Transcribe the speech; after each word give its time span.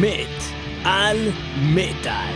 מת 0.00 0.42
על 0.84 1.28
מטאל. 1.62 2.34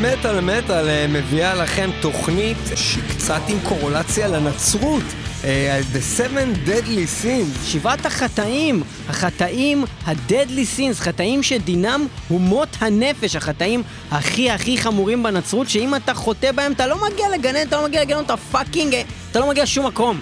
מטאל 0.00 0.40
מטאל 0.40 0.88
אה, 0.88 1.06
מביאה 1.08 1.54
לכם 1.54 1.90
תוכנית 2.00 2.56
שקצת 2.74 3.40
עם 3.48 3.58
קורולציה 3.62 4.28
לנצרות. 4.28 5.02
אה, 5.44 5.80
The 5.92 6.20
Seven 6.20 6.68
Deadly 6.68 7.24
Sins. 7.24 7.64
שבעת 7.64 8.06
החטאים, 8.06 8.82
החטאים 9.08 9.84
ה-deadly 10.06 10.78
sins, 10.78 10.94
חטאים 10.94 11.42
שדינם 11.42 12.06
הוא 12.28 12.40
מות 12.40 12.76
הנפש, 12.80 13.36
החטאים 13.36 13.82
הכי 14.10 14.50
הכי 14.50 14.78
חמורים 14.78 15.22
בנצרות, 15.22 15.68
שאם 15.68 15.94
אתה 15.94 16.14
חוטא 16.14 16.52
בהם 16.52 16.72
אתה 16.72 16.86
לא 16.86 16.96
מגיע 17.10 17.28
לגן 17.28 17.56
עדן, 17.56 17.68
אתה 17.68 17.76
לא 17.76 17.84
מגיע 17.84 18.00
לגן 18.00 18.14
עדן, 18.14 18.24
אתה 18.24 18.36
fucking, 18.36 18.94
אתה 19.30 19.40
לא 19.40 19.48
מגיע 19.48 19.62
לשום 19.62 19.86
מקום. 19.86 20.20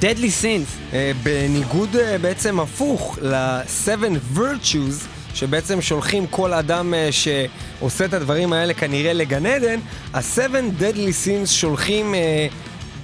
deadly 0.00 0.42
sins. 0.42 0.92
אה, 0.92 1.12
בניגוד 1.22 1.96
אה, 1.96 2.18
בעצם 2.18 2.60
הפוך 2.60 3.18
ל-Seven 3.22 4.36
Virtues, 4.38 5.21
שבעצם 5.34 5.80
שולחים 5.80 6.26
כל 6.26 6.52
אדם 6.52 6.94
אה, 6.94 7.08
שעושה 7.12 8.04
את 8.04 8.14
הדברים 8.14 8.52
האלה 8.52 8.74
כנראה 8.74 9.12
לגן 9.12 9.46
עדן, 9.46 9.80
ה-Seven 10.14 10.80
Deadly 10.82 11.26
Sins 11.26 11.46
שולחים 11.46 12.14
אה, 12.14 12.46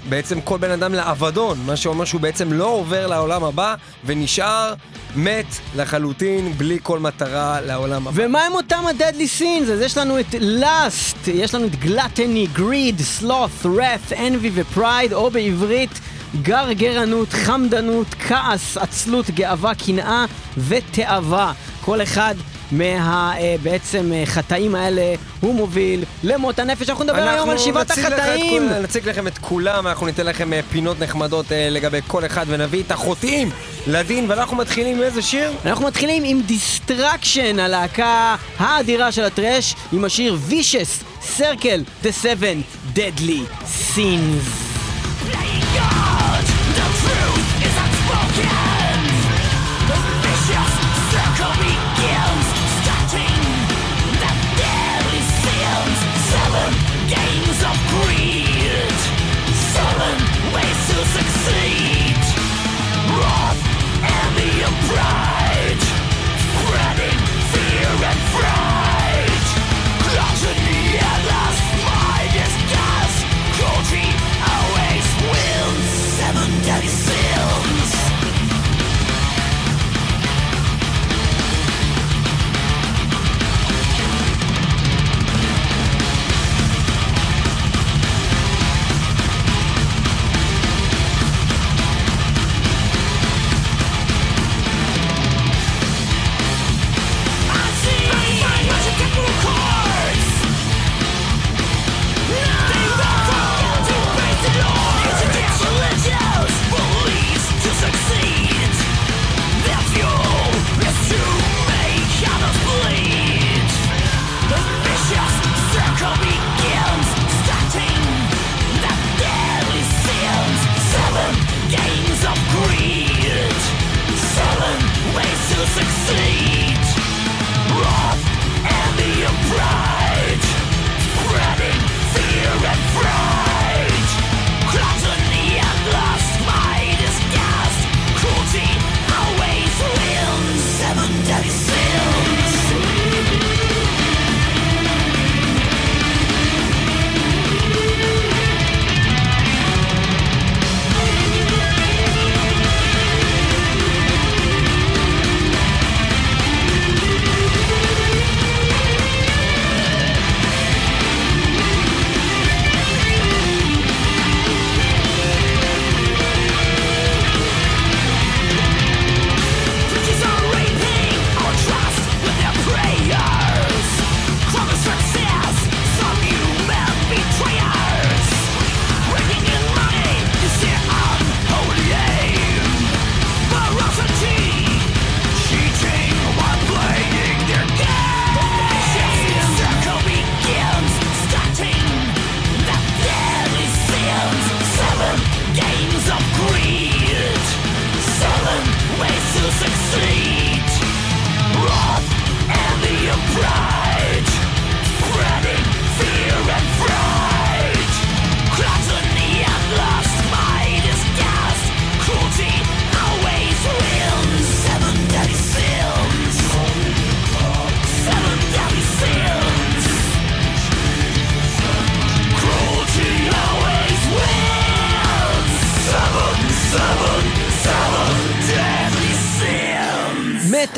בעצם 0.09 0.41
כל 0.41 0.59
בן 0.59 0.70
אדם 0.70 0.95
לאבדון, 0.95 1.59
מה 1.66 1.77
שאומר 1.77 2.05
שהוא 2.05 2.20
בעצם 2.20 2.52
לא 2.52 2.66
עובר 2.66 3.06
לעולם 3.06 3.45
הבא 3.45 3.74
ונשאר 4.05 4.74
מת 5.16 5.46
לחלוטין, 5.77 6.52
בלי 6.56 6.78
כל 6.83 6.98
מטרה 6.98 7.60
לעולם 7.60 8.09
הבא. 8.09 8.24
ומה 8.24 8.47
עם 8.47 8.52
אותם 8.52 8.84
ה-deadly 8.86 9.41
sins? 9.41 9.72
אז 9.72 9.80
יש 9.80 9.98
לנו 9.98 10.20
את 10.20 10.34
lust, 10.34 11.30
יש 11.30 11.55
לנו 11.55 11.66
את 11.66 11.72
gluttony, 11.84 12.58
greed, 12.58 13.22
sloth, 13.22 13.64
wrath, 13.64 14.12
envy 14.12 14.50
ו-pride, 14.55 15.12
או 15.12 15.30
בעברית 15.30 16.00
גרגרנות, 16.42 17.32
חמדנות, 17.32 18.06
כעס, 18.28 18.77
עצלות, 18.77 19.30
גאווה, 19.30 19.75
קנאה 19.75 20.25
ותאווה. 20.58 21.52
כל 21.80 22.02
אחד 22.02 22.34
מה... 22.72 23.33
אה, 23.39 23.56
בעצם 23.62 24.12
אה, 24.12 24.22
חטאים 24.27 24.75
האלה 24.75 25.02
הוא 25.41 25.55
מוביל 25.55 26.05
למות 26.25 26.58
הנפש. 26.58 26.89
אנחנו 26.91 27.05
נדבר 27.05 27.28
היום 27.28 27.50
על 27.50 27.58
שבעת 27.58 27.91
החטאים. 27.91 28.69
כול- 28.69 28.78
נציג 28.83 29.08
לכם 29.08 29.27
את 29.27 29.39
כולם, 29.39 29.86
אנחנו 29.86 30.06
ניתן 30.06 30.27
לכם 30.27 30.52
אה, 30.52 30.61
פינות 30.70 31.00
נחמדות 31.00 31.47
לגבי 31.70 31.98
כל 32.06 32.27
אחד 32.27 32.45
ונביא 32.48 32.83
את 32.86 32.91
החוטאים 32.91 33.50
לדין, 33.86 34.24
ואנחנו 34.30 34.56
מתחילים 34.56 34.97
עם 34.97 35.02
איזה 35.02 35.22
שיר? 35.22 35.52
אנחנו 35.67 35.86
מתחילים 35.86 36.22
עם 36.27 36.41
Destruction, 36.47 37.58
הלהקה 37.58 38.36
האדירה 38.58 39.12
של 39.12 39.24
ה 39.24 39.31
thrash, 39.31 39.74
עם 39.92 40.05
השיר 40.05 40.39
Vicious 40.50 41.05
Circle, 41.39 42.05
The 42.05 42.24
Seven 42.24 42.56
Deadly 42.97 43.67
Sins. 43.95 44.45
Playing 45.24 45.64
God, 45.77 46.08
Yeah! 48.39 48.67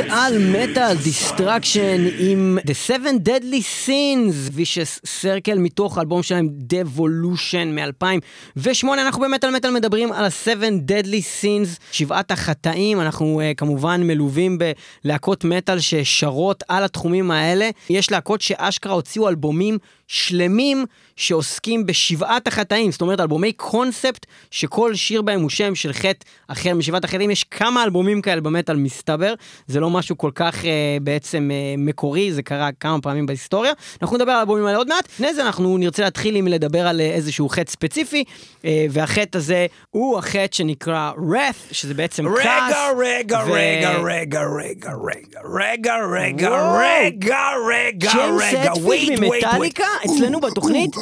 על 0.08 0.38
מטאל 0.38 0.97
Destruction 0.96 2.06
עם 2.19 2.58
The 2.67 2.91
Seven 2.91 3.29
Deadly 3.29 3.87
Sins, 3.87 4.56
Vicious 4.56 5.08
Circle, 5.23 5.58
מתוך 5.58 5.99
האלבום 5.99 6.23
שלהם 6.23 6.49
Devolution 6.73 7.67
מ-2008. 7.67 8.88
אנחנו 8.93 9.23
במטאל 9.23 9.50
מטאל 9.50 9.70
מדברים 9.70 10.12
על 10.12 10.25
ה-Seven 10.25 10.91
Deadly 10.91 11.43
Sins, 11.43 11.81
שבעת 11.93 12.31
החטאים. 12.31 13.00
אנחנו 13.00 13.41
uh, 13.41 13.55
כמובן 13.56 14.02
מלווים 14.02 14.58
בלהקות 15.05 15.44
מטאל 15.44 15.81
ששרות 15.81 16.62
על 16.69 16.85
התחומים 16.85 17.31
האלה. 17.31 17.70
יש 17.91 18.11
להקות 18.11 18.41
שאשכרה 18.41 18.93
הוציאו 18.93 19.29
אלבומים 19.29 19.79
שלמים 20.12 20.84
שעוסקים 21.16 21.86
בשבעת 21.86 22.46
החטאים, 22.46 22.92
זאת 22.92 23.00
אומרת 23.00 23.20
אלבומי 23.20 23.52
קונספט 23.52 24.26
שכל 24.50 24.94
שיר 24.94 25.22
בהם 25.22 25.40
הוא 25.40 25.50
שם 25.50 25.74
של 25.74 25.92
חטא 25.92 26.26
אחר 26.48 26.74
משבעת 26.74 27.04
החטאים, 27.04 27.30
יש 27.30 27.44
כמה 27.44 27.84
אלבומים 27.84 28.22
כאלה 28.22 28.40
במטאל 28.40 28.76
מסתבר, 28.76 29.34
זה 29.66 29.80
לא 29.80 29.90
משהו 29.90 30.18
כל 30.18 30.30
כך 30.34 30.64
אה, 30.64 30.70
בעצם 31.02 31.50
אה, 31.52 31.74
מקורי, 31.78 32.32
זה 32.32 32.42
קרה 32.42 32.68
כמה 32.80 33.00
פעמים 33.00 33.26
בהיסטוריה. 33.26 33.72
אנחנו 34.02 34.16
נדבר 34.16 34.30
על 34.30 34.38
האלבומים 34.38 34.66
האלה 34.66 34.78
עוד 34.78 34.88
מעט, 34.88 35.04
לפני 35.08 35.34
זה 35.34 35.42
אנחנו 35.42 35.78
נרצה 35.78 36.02
להתחיל 36.02 36.36
עם 36.36 36.48
לדבר 36.48 36.86
על 36.86 37.00
אה, 37.00 37.06
איזשהו 37.06 37.48
חטא 37.48 37.70
ספציפי, 37.70 38.24
אה, 38.64 38.86
והחטא 38.90 39.38
הזה 39.38 39.66
הוא 39.90 40.18
החטא 40.18 40.56
שנקרא 40.56 41.12
wrath, 41.16 41.72
שזה 41.72 41.94
בעצם 41.94 42.24
כעס. 42.28 42.44
רגע, 42.44 42.88
רגע, 42.98 43.38
ו- 43.46 43.52
רגע, 43.52 43.90
רגע, 43.90 44.40
רגע, 44.62 44.92
רגע, 45.04 45.40
רגע, 45.54 45.94
רגע, 46.12 46.50
וואו. 46.50 46.78
רגע, 46.78 47.38
רגע, 47.72 48.12
ג'יימס 48.12 48.42
רגע, 48.42 48.72
הטפילד 48.72 49.18
wait, 49.18 49.20
wait, 49.20 49.20
ממטאליקה 49.20 49.84
wait. 49.84 50.00
אצלנו 50.05 50.41
בתוכנית? 50.41 50.97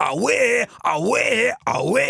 אווה, 0.00 0.32
אווה, 0.84 1.20
אווה. 1.66 2.02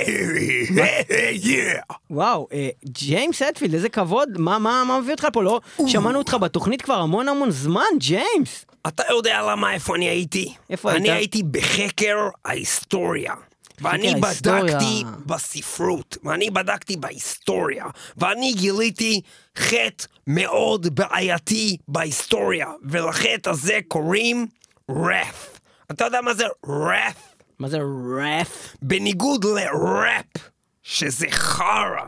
וואו, 2.11 2.49
אה, 2.52 2.69
ג'יימס 2.84 3.43
הטפילד, 3.43 3.75
איזה 3.75 3.88
כבוד, 3.88 4.28
מה, 4.38 4.58
מה, 4.58 4.84
מה 4.84 5.00
מביא 5.00 5.12
אותך 5.12 5.26
פה? 5.32 5.43
לא 5.43 5.61
שמענו 5.87 6.19
אותך 6.19 6.37
בתוכנית 6.40 6.82
כבר 6.82 6.94
המון 6.94 7.28
המון 7.28 7.50
זמן, 7.50 7.82
ג'יימס. 7.99 8.67
אתה 8.87 9.02
יודע 9.11 9.43
למה 9.43 9.75
איפה 9.75 9.96
אני 9.96 10.08
הייתי? 10.08 10.55
איפה 10.70 10.90
אני 10.90 11.11
היית? 11.11 11.34
הייתי 11.34 11.43
בחקר 11.43 12.28
ההיסטוריה. 12.44 13.34
ואני. 13.81 14.14
בדקתי 14.14 15.05
בספרות, 15.26 16.17
ואני 16.25 16.50
בדקתי 16.50 16.96
בהיסטוריה, 16.96 17.84
ואני 18.17 18.52
גיליתי 18.52 19.20
חטא 19.58 20.05
מאוד 20.26 20.94
בעייתי 20.94 21.76
בהיסטוריה, 21.88 22.67
ולחטא 22.82 23.50
הזה 23.50 23.78
קוראים 23.88 24.46
רף. 24.90 25.55
אתה 25.90 26.04
יודע 26.04 26.20
מה 26.20 26.34
זה 26.34 26.44
רף? 26.66 27.34
מה 27.58 27.68
זה 27.68 27.78
רף? 28.18 28.76
בניגוד 28.82 29.44
לראפ, 29.44 30.50
שזה 30.82 31.26
חרא. 31.30 32.06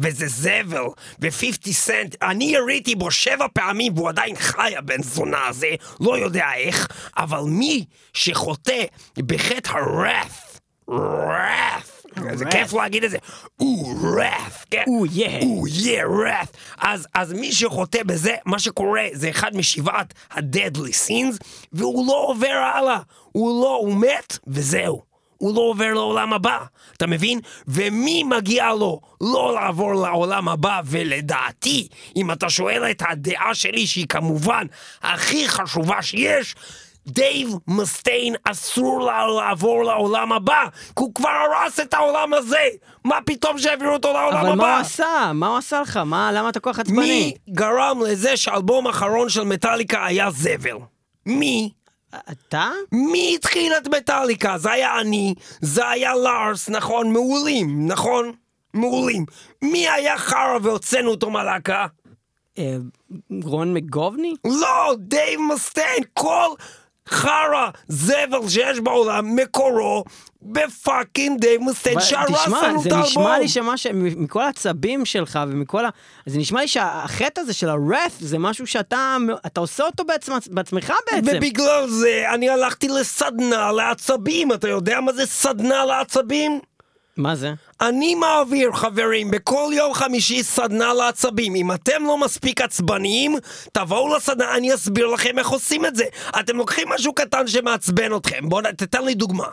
וזה 0.00 0.26
זבל, 0.28 0.86
ו-50 1.20 1.72
סנט, 1.72 2.16
אני 2.22 2.44
יריתי 2.44 2.94
בו 2.94 3.10
שבע 3.10 3.46
פעמים 3.52 3.92
והוא 3.96 4.08
עדיין 4.08 4.36
חי 4.36 4.76
הבן 4.76 5.02
זונה 5.02 5.46
הזה, 5.46 5.74
לא 6.00 6.18
יודע 6.18 6.46
איך, 6.54 6.88
אבל 7.16 7.40
מי 7.46 7.84
שחוטא 8.12 8.84
בחטא 9.18 9.70
הרף, 9.70 10.60
רף, 10.88 11.97
זה 12.34 12.44
רף. 12.44 12.50
כיף 12.52 12.72
להגיד 12.72 13.04
את 13.04 13.10
זה, 13.10 13.16
הוא 13.56 13.96
רף, 14.18 14.64
כן? 14.70 14.84
או, 14.88 15.06
יא. 15.06 15.38
הוא 15.40 15.68
יא 15.70 16.02
רף. 16.02 16.48
אז, 16.78 17.06
אז 17.14 17.32
מי 17.32 17.52
שחוטא 17.52 18.02
בזה, 18.02 18.34
מה 18.44 18.58
שקורה 18.58 19.02
זה 19.12 19.30
אחד 19.30 19.56
משבעת 19.56 20.14
ה-deadly 20.30 21.08
sins, 21.08 21.38
והוא 21.72 22.06
לא 22.06 22.24
עובר 22.28 22.70
הלאה, 22.74 22.98
הוא 23.32 23.62
לא, 23.62 23.78
הוא 23.80 23.94
מת, 23.94 24.38
וזהו. 24.46 25.08
הוא 25.38 25.54
לא 25.54 25.60
עובר 25.60 25.94
לעולם 25.94 26.32
הבא, 26.32 26.58
אתה 26.96 27.06
מבין? 27.06 27.40
ומי 27.68 28.22
מגיע 28.22 28.72
לו 28.72 29.00
לא 29.20 29.52
לעבור 29.54 29.94
לעולם 29.94 30.48
הבא, 30.48 30.80
ולדעתי, 30.84 31.88
אם 32.16 32.30
אתה 32.30 32.50
שואל 32.50 32.90
את 32.90 33.02
הדעה 33.08 33.54
שלי, 33.54 33.86
שהיא 33.86 34.06
כמובן 34.08 34.66
הכי 35.02 35.48
חשובה 35.48 36.02
שיש, 36.02 36.54
דייב 37.08 37.48
מסטיין 37.68 38.34
אסור 38.44 39.00
לעבור 39.40 39.84
לעולם 39.84 40.32
הבא, 40.32 40.64
כי 40.74 40.92
הוא 40.94 41.14
כבר 41.14 41.28
הרס 41.28 41.80
את 41.80 41.94
העולם 41.94 42.34
הזה! 42.34 42.68
מה 43.04 43.18
פתאום 43.24 43.58
שהעבירו 43.58 43.92
אותו 43.92 44.12
לעולם 44.12 44.36
הבא? 44.36 44.48
אבל 44.48 44.56
מה 44.56 44.72
הוא 44.72 44.80
עשה? 44.80 45.32
מה 45.34 45.48
הוא 45.48 45.56
עשה 45.56 45.80
לך? 45.80 45.96
מה, 45.96 46.32
למה 46.32 46.48
אתה 46.48 46.60
כל 46.60 46.72
כך 46.72 46.78
עצבני? 46.78 46.98
מי 46.98 47.34
גרם 47.50 48.02
לזה 48.06 48.36
שהאלבום 48.36 48.86
האחרון 48.86 49.28
של 49.28 49.44
מטאליקה 49.44 50.06
היה 50.06 50.30
זבל? 50.30 50.76
מי? 51.26 51.72
אתה? 52.30 52.70
מי 52.92 53.32
התחיל 53.34 53.72
את 53.72 53.88
מטאליקה? 53.88 54.58
זה 54.58 54.72
היה 54.72 55.00
אני, 55.00 55.34
זה 55.60 55.88
היה 55.88 56.14
לארס, 56.14 56.68
נכון? 56.68 57.12
מעולים, 57.12 57.88
נכון? 57.88 58.32
מעולים. 58.74 59.24
מי 59.62 59.88
היה 59.88 60.18
חרא 60.18 60.58
והוצאנו 60.62 61.10
אותו 61.10 61.30
מהלהקה? 61.30 61.86
אה, 62.58 62.76
רון 63.44 63.74
מגובני? 63.74 64.34
לא, 64.44 64.94
דייב 64.98 65.40
מסטיין, 65.54 66.02
כל 66.14 66.48
חרא 67.08 67.70
זבל 67.88 68.48
שיש 68.48 68.80
בעולם, 68.80 69.36
מקורו 69.36 70.04
ב 70.42 70.54
fucking 70.54 71.40
דייב 71.40 71.62
מסטיין 71.62 71.96
אבל 71.96 72.04
שהרס 72.04 72.46
לנו 72.46 72.76
את 72.76 72.82
זה 72.82 72.90
האלבום. 72.90 73.00
נשמע 73.00 73.38
לי 73.38 73.48
שמה 73.48 73.76
ש... 73.76 73.86
מכל 73.92 74.42
העצבים 74.42 75.04
שלך 75.04 75.38
ומכל 75.48 75.84
ה... 75.84 75.88
זה 76.26 76.38
נשמע 76.38 76.60
לי 76.60 76.68
שהחטא 76.68 77.40
הזה 77.40 77.52
של 77.52 77.68
הרף 77.68 78.20
זה 78.20 78.38
משהו 78.38 78.66
שאתה 78.66 79.16
אתה 79.46 79.60
עושה 79.60 79.84
אותו 79.84 80.04
בעצמך, 80.04 80.38
בעצמך 80.50 80.92
בעצם. 81.12 81.36
ובגלל 81.36 81.88
זה 81.88 82.24
אני 82.34 82.48
הלכתי 82.48 82.88
לסדנה 82.88 83.72
לעצבים, 83.72 84.52
אתה 84.52 84.68
יודע 84.68 85.00
מה 85.00 85.12
זה 85.12 85.26
סדנה 85.26 85.84
לעצבים? 85.84 86.60
מה 87.18 87.36
זה? 87.36 87.52
אני 87.80 88.14
מעביר, 88.14 88.72
חברים, 88.72 89.30
בכל 89.30 89.70
יום 89.72 89.94
חמישי 89.94 90.42
סדנה 90.42 90.94
לעצבים. 90.94 91.54
אם 91.54 91.72
אתם 91.72 92.04
לא 92.06 92.18
מספיק 92.18 92.60
עצבניים, 92.60 93.36
תבואו 93.72 94.16
לסדנה, 94.16 94.56
אני 94.56 94.74
אסביר 94.74 95.06
לכם 95.06 95.38
איך 95.38 95.48
עושים 95.48 95.86
את 95.86 95.96
זה. 95.96 96.04
אתם 96.40 96.56
לוקחים 96.56 96.88
משהו 96.88 97.12
קטן 97.12 97.46
שמעצבן 97.46 98.16
אתכם. 98.16 98.48
בואו, 98.48 98.62
תתן 98.76 99.04
לי 99.04 99.14
דוגמה. 99.14 99.46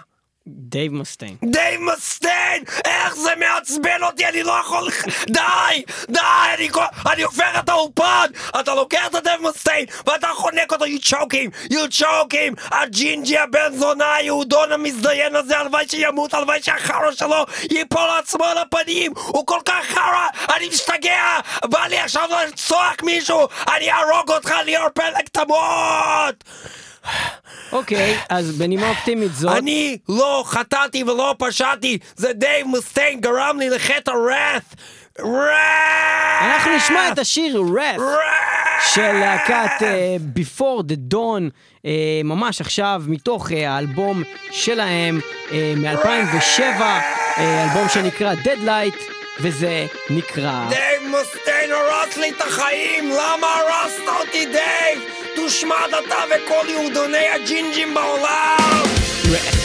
דייב 0.47 0.93
מסטיין. 0.93 1.35
דייב 1.43 1.81
מסטיין! 1.81 2.63
איך 2.85 3.15
זה 3.15 3.35
מעצבן 3.35 4.03
אותי, 4.03 4.25
אני 4.25 4.43
לא 4.43 4.51
יכול... 4.51 4.89
די! 5.27 5.83
די! 6.09 6.19
אני, 6.53 6.69
אני 7.11 7.23
הופך 7.23 7.59
את 7.59 7.69
האולפן! 7.69 8.27
אתה 8.59 8.75
לוקח 8.75 9.07
את 9.07 9.15
הדייב 9.15 9.41
מסטיין 9.41 9.85
ואתה 10.07 10.27
חונק 10.35 10.71
אותו, 10.71 10.85
you 10.85 11.05
choking! 11.05 11.71
you 11.73 12.01
choking! 12.01 12.61
הג'ינג'י 12.71 13.37
הבן 13.37 13.77
זונה, 13.77 14.13
היהודון 14.13 14.71
המזדיין 14.71 15.35
הזה, 15.35 15.57
הלוואי 15.57 15.87
שימות, 15.89 16.33
הלוואי 16.33 16.61
שהחרא 16.61 17.11
שלו 17.11 17.45
ייפול 17.71 18.07
לעצמו 18.15 18.45
על 18.45 18.57
הפנים! 18.57 19.13
הוא 19.15 19.47
כל 19.47 19.59
כך 19.65 19.85
חרא! 19.85 20.27
אני 20.55 20.67
משתגע! 20.69 21.39
בא 21.65 21.87
לי 21.87 21.99
עכשיו 21.99 22.29
לרצוח 22.31 22.95
מישהו! 23.03 23.47
אני 23.75 23.91
אהרוג 23.91 24.31
אותך, 24.31 24.53
ליאור 24.65 24.89
פלג, 24.89 25.27
תמות! 25.31 26.43
אוקיי, 27.71 28.17
אז 28.29 28.57
בנימה 28.57 28.89
אופטימית 28.89 29.35
זאת... 29.35 29.57
אני 29.57 29.97
לא 30.09 30.43
חטאתי 30.45 31.03
ולא 31.03 31.35
פשעתי, 31.37 31.97
זה 32.15 32.33
דייב 32.33 32.67
מסטיין 32.67 33.21
גרם 33.21 33.59
לי 33.59 33.69
לחטא 33.69 34.11
ה 34.11 34.19
wrath! 34.19 34.63
Wrath! 35.19 36.41
אנחנו 36.41 36.75
נשמע 36.75 37.11
את 37.11 37.19
השיר 37.19 37.61
Wrath! 37.75 38.01
של 38.93 39.11
להקת 39.11 39.83
אה, 39.83 40.15
Before 40.35 40.81
the 40.81 41.13
Dawn, 41.13 41.49
אה, 41.85 42.21
ממש 42.23 42.61
עכשיו, 42.61 43.01
מתוך 43.07 43.51
אה, 43.51 43.71
האלבום 43.71 44.23
שלהם 44.51 45.19
מ-2007, 45.51 46.81
אלבום 47.37 47.89
שנקרא 47.89 48.33
Deadlight, 48.33 49.11
וזה 49.39 49.85
נקרא... 50.09 50.65
דייב 50.69 51.01
מסטיין 51.03 51.71
הרס 51.71 52.17
לי 52.17 52.29
את 52.29 52.41
החיים! 52.41 53.09
למה 53.09 53.47
הרסת 53.47 54.07
אותי, 54.19 54.45
דייב? 54.45 55.24
תושמד 55.35 55.89
אתה 56.05 56.17
וכל 56.29 56.65
יהודוני 56.69 57.29
הג'ינג'ים 57.35 57.93
בעולם! 57.93 59.64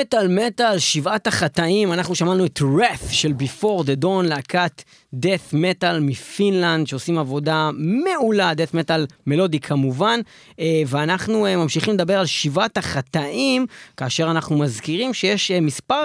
מטאל 0.00 0.28
מטאל, 0.28 0.78
שבעת 0.78 1.26
החטאים, 1.26 1.92
אנחנו 1.92 2.14
שמענו 2.14 2.44
את 2.44 2.60
רף 2.80 3.10
של 3.10 3.32
Before 3.38 3.82
the 3.82 4.04
Dawn, 4.04 4.22
להקת 4.22 4.82
death 5.14 5.54
metal 5.54 6.00
מפינלנד, 6.00 6.86
שעושים 6.86 7.18
עבודה 7.18 7.70
מעולה, 7.74 8.52
death 8.52 8.74
metal 8.74 9.14
מלודי 9.26 9.60
כמובן, 9.60 10.20
אה, 10.60 10.82
ואנחנו 10.86 11.46
אה, 11.46 11.56
ממשיכים 11.56 11.94
לדבר 11.94 12.18
על 12.18 12.26
שבעת 12.26 12.78
החטאים, 12.78 13.66
כאשר 13.96 14.30
אנחנו 14.30 14.58
מזכירים 14.58 15.14
שיש 15.14 15.50
אה, 15.50 15.60
מספר 15.60 16.04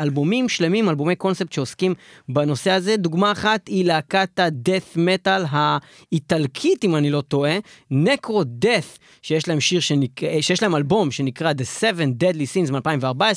אלבומים 0.00 0.48
שלמים, 0.48 0.88
אלבומי 0.88 1.16
קונספט 1.16 1.52
שעוסקים 1.52 1.94
בנושא 2.28 2.70
הזה. 2.70 2.96
דוגמה 2.96 3.32
אחת 3.32 3.68
היא 3.68 3.84
להקת 3.84 4.38
ה-death 4.38 4.96
metal 4.96 5.46
האיטלקית, 5.50 6.84
אם 6.84 6.96
אני 6.96 7.10
לא 7.10 7.20
טועה, 7.20 7.58
נקרו 7.90 8.42
death, 8.42 8.98
שיש 9.22 9.48
להם 9.48 9.60
שיר 9.60 9.80
שנק... 9.80 10.20
שיש 10.40 10.62
להם 10.62 10.76
אלבום 10.76 11.10
שנקרא 11.10 11.52
The 11.52 11.80
Seven 11.80 12.22
Deadly 12.22 12.68
Sins 12.68 12.72
מ-2014, 12.72 13.29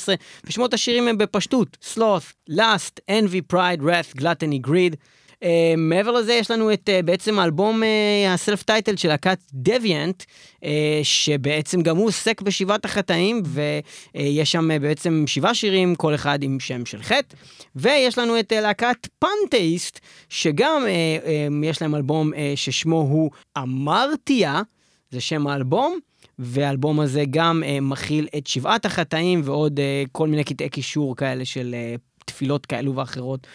ושמות 0.44 0.74
השירים 0.74 1.08
הם 1.08 1.18
בפשטות, 1.18 1.76
Sloth, 1.94 2.50
Lust, 2.50 3.00
Envy, 3.10 3.52
Pride, 3.54 3.80
Wrath, 3.80 4.20
Gluttony, 4.20 4.68
Greed. 4.68 4.96
Uh, 5.34 5.46
מעבר 5.76 6.10
לזה 6.10 6.32
יש 6.34 6.50
לנו 6.50 6.72
את 6.72 6.88
uh, 6.88 7.06
בעצם 7.06 7.38
האלבום 7.38 7.82
uh, 7.82 7.86
הסלף 8.28 8.62
טייטל 8.62 8.96
של 8.96 9.08
להקת 9.08 9.38
דביאנט, 9.52 10.22
uh, 10.22 10.66
שבעצם 11.02 11.82
גם 11.82 11.96
הוא 11.96 12.06
עוסק 12.06 12.40
בשבעת 12.40 12.84
החטאים, 12.84 13.42
ויש 13.46 14.52
שם 14.52 14.70
uh, 14.70 14.78
בעצם 14.78 15.24
שבעה 15.26 15.54
שירים, 15.54 15.94
כל 15.94 16.14
אחד 16.14 16.42
עם 16.42 16.60
שם 16.60 16.86
של 16.86 17.02
חטא, 17.02 17.36
ויש 17.76 18.18
לנו 18.18 18.40
את 18.40 18.52
uh, 18.52 18.60
להקת 18.60 19.08
פנטאיסט, 19.18 20.00
שגם 20.28 20.82
uh, 20.84 21.24
um, 21.24 21.66
יש 21.66 21.82
להם 21.82 21.94
אלבום 21.94 22.32
uh, 22.32 22.36
ששמו 22.56 22.96
הוא 22.96 23.30
אמרתיה, 23.58 24.62
זה 25.10 25.20
שם 25.20 25.46
האלבום. 25.46 25.98
והאלבום 26.38 27.00
הזה 27.00 27.22
גם 27.30 27.62
uh, 27.62 27.66
מכיל 27.82 28.28
את 28.38 28.46
שבעת 28.46 28.84
החטאים 28.84 29.40
ועוד 29.44 29.78
uh, 29.78 30.08
כל 30.12 30.28
מיני 30.28 30.44
קטעי 30.44 30.68
קישור 30.68 31.16
כאלה 31.16 31.44
של 31.44 31.74
uh, 31.74 32.00
תפילות 32.26 32.66
כאלו 32.66 32.96
ואחרות, 32.96 33.46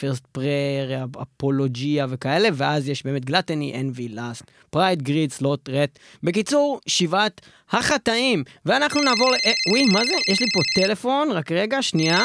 First 0.00 0.26
Prayer, 0.34 1.04
אפולוגיה 1.22 2.04
וכאלה, 2.10 2.48
ואז 2.58 2.88
יש 2.88 3.06
באמת 3.06 3.24
Gluttony, 3.24 3.72
Envy, 3.80 4.08
Lust, 4.16 4.50
Pride, 4.72 5.02
Greed, 5.02 5.30
Sloth, 5.30 5.68
Wrath. 5.68 5.92
בקיצור, 6.22 6.80
שבעת 6.88 7.36
החטאים. 7.72 8.38
ואנחנו 8.66 9.00
נעבור 9.06 9.30
ל... 9.32 9.36
אה, 9.46 9.56
וואי, 9.70 9.84
מה 9.94 10.02
זה? 10.08 10.16
יש 10.30 10.38
לי 10.42 10.48
פה 10.54 10.60
טלפון, 10.76 11.26
רק 11.38 11.48
רגע, 11.60 11.82
שנייה. 11.82 12.22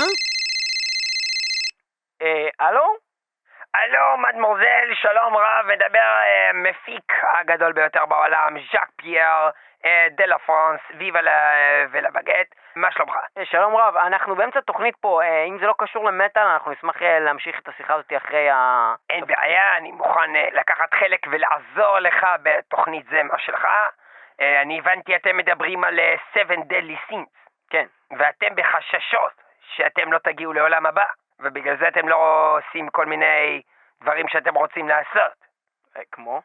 אה, 2.22 2.50
הלו? 2.60 2.88
הלו, 3.79 4.05
מדמוזל, 4.25 4.88
שלום 5.01 5.38
רב, 5.38 5.65
מדבר 5.74 6.12
אה, 6.27 6.51
מפיק 6.53 7.08
הגדול 7.39 7.72
ביותר 7.74 8.05
בעולם, 8.05 8.55
ז'אק 8.72 8.89
פייר, 9.01 9.41
אה, 9.85 10.07
דה 10.11 10.25
לה 10.25 10.39
פרנס, 10.39 10.79
ויבה 10.97 11.21
לה- 11.21 11.85
ולבגט, 11.91 12.47
מה 12.75 12.91
שלומך? 12.91 13.15
שלום 13.43 13.75
רב, 13.75 13.97
אנחנו 13.97 14.35
באמצע 14.35 14.61
תוכנית 14.61 14.95
פה, 14.95 15.21
אה, 15.23 15.43
אם 15.43 15.59
זה 15.59 15.65
לא 15.65 15.73
קשור 15.77 16.05
למטאל, 16.05 16.41
אנחנו 16.41 16.71
נשמח 16.71 17.01
אה, 17.01 17.19
להמשיך 17.19 17.59
את 17.59 17.67
השיחה 17.67 17.93
הזאת 17.93 18.13
אחרי 18.17 18.50
ה... 18.50 18.93
אין 19.09 19.25
בעיה, 19.25 19.77
אני 19.77 19.91
מוכן 19.91 20.35
אה, 20.35 20.47
לקחת 20.51 20.93
חלק 20.93 21.19
ולעזור 21.31 22.00
לך 22.00 22.25
בתוכנית 22.43 23.05
זה 23.09 23.23
מה 23.23 23.38
שלך. 23.39 23.67
אה, 24.41 24.61
אני 24.61 24.79
הבנתי, 24.79 25.15
אתם 25.15 25.38
מדברים 25.38 25.83
על 25.83 26.00
אה, 26.00 26.15
Seven 26.33 26.59
Deadly 26.59 27.11
Sins. 27.11 27.38
כן. 27.69 27.85
ואתם 28.17 28.55
בחששות 28.55 29.31
שאתם 29.75 30.13
לא 30.13 30.17
תגיעו 30.17 30.53
לעולם 30.53 30.85
הבא, 30.85 31.05
ובגלל 31.39 31.77
זה 31.77 31.88
אתם 31.88 32.07
לא 32.07 32.17
עושים 32.57 32.89
כל 32.89 33.05
מיני 33.05 33.61
דברים 34.01 34.27
שאתם 34.27 34.53
רוצים 34.55 34.88
לעשות. 34.88 35.33
אה, 35.97 36.01
כמו? 36.11 36.41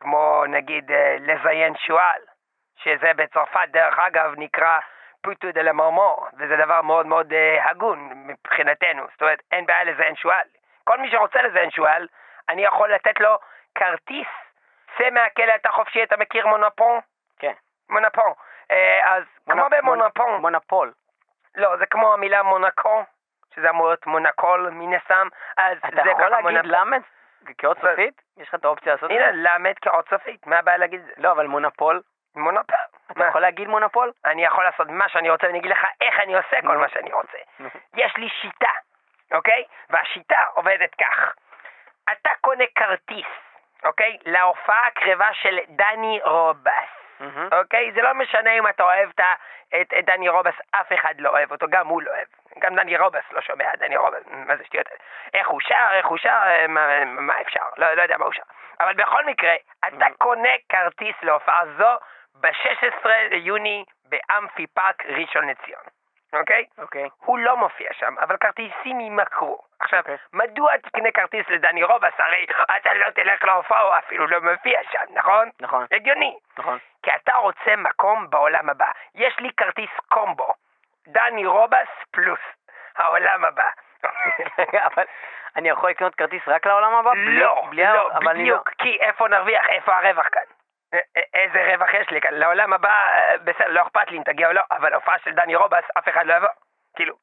כמו 0.00 0.44
נגיד 0.48 0.92
אה, 0.92 1.16
לזיין 1.20 1.74
שועל, 1.76 2.20
שזה 2.76 3.12
בצרפת 3.16 3.68
דרך 3.68 3.98
אגב 3.98 4.32
נקרא 4.36 4.78
פוטו 5.22 5.52
דה 5.52 5.62
למרמור, 5.62 6.28
וזה 6.38 6.56
דבר 6.56 6.82
מאוד 6.82 7.06
מאוד 7.06 7.32
אה, 7.32 7.70
הגון 7.70 8.10
מבחינתנו, 8.14 9.06
זאת 9.12 9.22
אומרת 9.22 9.42
אין 9.52 9.66
בעיה 9.66 9.84
לזיין 9.84 10.16
שועל. 10.16 10.46
כל 10.84 10.98
מי 10.98 11.10
שרוצה 11.10 11.42
לזיין 11.42 11.70
שועל, 11.70 12.06
אני 12.48 12.64
יכול 12.64 12.92
לתת 12.94 13.20
לו 13.20 13.38
כרטיס, 13.74 14.26
צא 14.98 15.10
מהכלא 15.10 15.54
אתה 15.54 15.70
חופשי, 15.72 16.02
אתה 16.02 16.16
מכיר 16.16 16.46
מונופון? 16.46 17.00
כן. 17.38 17.52
מונופון. 17.90 18.32
אה, 18.70 19.00
אז 19.16 19.24
כמו 19.50 19.54
מונ- 19.62 19.70
במונופון, 19.70 20.26
מונ- 20.30 20.40
מונופול. 20.40 20.92
לא, 21.54 21.76
זה 21.76 21.86
כמו 21.86 22.12
המילה 22.12 22.42
מונקו, 22.42 23.04
שזה 23.54 23.70
אמור 23.70 23.86
להיות 23.86 24.06
מונקול 24.06 24.70
מן 24.72 24.94
הסתם, 24.94 25.28
אז 25.56 25.78
אתה 25.78 26.02
זה 26.04 26.10
יכול 26.10 26.14
ככה 26.14 26.28
להגיד 26.30 26.44
מונופול. 26.50 26.70
למד? 26.70 27.00
כאות 27.58 27.76
זה- 27.82 27.90
סופית? 27.90 28.22
יש 28.36 28.48
לך 28.48 28.54
את 28.54 28.64
האופציה 28.64 28.92
לעשות 28.92 29.10
את 29.10 29.16
הנה, 29.16 29.26
זה? 29.26 29.30
למד 29.34 29.74
כאות 29.82 30.08
סופית, 30.08 30.46
מה 30.46 30.58
הבעיה 30.58 30.76
להגיד 30.76 31.00
את 31.00 31.06
זה? 31.06 31.12
לא, 31.16 31.32
אבל 31.32 31.46
מונופול. 31.46 32.02
מונופול. 32.36 32.76
אתה? 33.12 33.26
יכול 33.28 33.40
להגיד 33.40 33.68
מונופול? 33.68 34.12
אני 34.24 34.44
יכול 34.44 34.64
לעשות 34.64 34.88
מה 34.88 35.08
שאני 35.08 35.30
רוצה 35.30 35.46
ואני 35.46 35.58
אגיד 35.58 35.70
לך 35.70 35.86
איך 36.00 36.20
אני 36.20 36.34
עושה 36.34 36.62
כל. 36.62 36.76
מה 36.76 36.88
שאני 36.88 37.12
רוצה. 37.12 37.38
יש 37.94 38.16
לי 38.16 38.28
שיטה, 38.28 38.72
אוקיי? 39.32 39.64
והשיטה 39.90 40.42
עובדת 40.54 40.94
כך. 40.94 41.34
אתה 42.12 42.30
קונה 42.40 42.64
כרטיס, 42.74 43.26
אוקיי? 43.84 44.18
להופעה 44.24 44.86
הקרבה 44.86 45.34
של 45.34 45.58
דני 45.68 46.20
רובס. 46.24 47.04
אוקיי? 47.52 47.92
זה 47.92 48.02
לא 48.02 48.14
משנה 48.14 48.52
אם 48.52 48.68
אתה 48.68 48.82
אוהב 48.82 49.08
את, 49.08 49.20
את, 49.80 49.94
את 49.98 50.04
דני 50.04 50.28
רובס, 50.28 50.54
אף 50.70 50.92
אחד 50.92 51.14
לא 51.18 51.30
אוהב 51.30 51.52
אותו, 51.52 51.66
גם 51.70 51.86
הוא 51.86 52.02
לא 52.02 52.10
אוהב. 52.10 52.26
גם 52.58 52.74
דני 52.74 52.96
רובס 52.96 53.24
לא 53.32 53.40
שומע 53.40 53.76
דני 53.76 53.96
רובס, 53.96 54.22
מה 54.26 54.56
זה 54.56 54.64
שטויות? 54.64 54.86
איך 55.34 55.48
הוא 55.48 55.60
שר, 55.60 55.88
איך 55.92 56.06
הוא 56.06 56.18
שר, 56.18 56.42
אה, 56.46 56.66
מה, 56.66 57.04
מה 57.04 57.40
אפשר? 57.40 57.64
לא, 57.76 57.94
לא 57.94 58.02
יודע 58.02 58.18
מה 58.18 58.24
הוא 58.24 58.32
שר. 58.32 58.42
אבל 58.80 58.94
בכל 58.94 59.24
מקרה, 59.24 59.54
אתה 59.88 60.06
קונה 60.18 60.48
כרטיס 60.68 61.16
להופעה 61.22 61.62
זו 61.78 61.98
ב-16 62.40 63.06
ליוני 63.30 63.84
באמפי 64.04 64.66
פארק 64.66 65.02
ראשון 65.06 65.48
לציון, 65.48 65.82
אוקיי? 66.32 66.64
אוקיי. 66.78 67.08
הוא 67.18 67.38
לא 67.38 67.56
מופיע 67.56 67.88
שם, 67.92 68.14
אבל 68.20 68.36
כרטיסים 68.36 69.00
יימכרו. 69.00 69.58
עכשיו, 69.80 69.98
אוקיי. 69.98 70.16
מדוע 70.32 70.76
תקנה 70.76 71.12
כרטיס 71.12 71.46
לדני 71.48 71.82
רובס? 71.82 72.12
הרי 72.18 72.46
אתה 72.76 72.94
לא 72.94 73.10
תלך 73.10 73.44
להופעה, 73.44 73.80
הוא 73.80 73.94
אפילו 73.98 74.26
לא 74.26 74.40
מופיע 74.40 74.80
שם, 74.92 75.04
נכון? 75.14 75.50
נכון. 75.60 75.86
הגיוני. 75.92 76.38
נכון. 76.58 76.78
כי 77.02 77.10
אתה 77.14 77.34
רוצה 77.36 77.76
מקום 77.76 78.30
בעולם 78.30 78.70
הבא. 78.70 78.86
יש 79.14 79.38
לי 79.40 79.50
כרטיס 79.56 79.90
קומבו, 80.08 80.52
דני 81.08 81.46
רובס 81.46 81.88
פלוס 82.10 82.40
העולם 82.96 83.44
הבא. 83.44 83.68
אבל 84.94 85.04
אני 85.56 85.68
יכול 85.68 85.90
לקנות 85.90 86.14
כרטיס 86.14 86.42
רק 86.48 86.66
לעולם 86.66 86.94
הבא? 86.94 87.10
בלי- 87.10 87.38
לא, 87.40 87.64
בלי 87.70 87.84
ה- 87.86 87.94
לא, 87.94 88.10
אבל 88.12 88.28
אני 88.28 88.40
בדיוק, 88.42 88.68
כי 88.78 88.98
איפה 89.00 89.28
נרוויח, 89.28 89.66
איפה 89.68 89.96
הרווח 89.96 90.28
כאן? 90.32 90.42
איזה 91.34 91.72
רווח 91.72 91.94
יש 91.94 92.10
לי 92.10 92.20
כאן? 92.20 92.34
לעולם 92.34 92.72
הבא, 92.72 92.88
אה, 93.14 93.38
בסדר, 93.44 93.68
לא 93.68 93.82
אכפת 93.82 94.10
לי 94.10 94.18
אם 94.18 94.22
תגיע 94.22 94.48
או 94.48 94.52
לא, 94.52 94.62
אבל 94.70 94.94
הופעה 94.94 95.18
של 95.24 95.30
דני 95.32 95.54
רובס, 95.56 95.84
אף 95.98 96.08
אחד 96.08 96.26
לא 96.26 96.34
יבוא. 96.34 96.48
כאילו, 96.96 97.14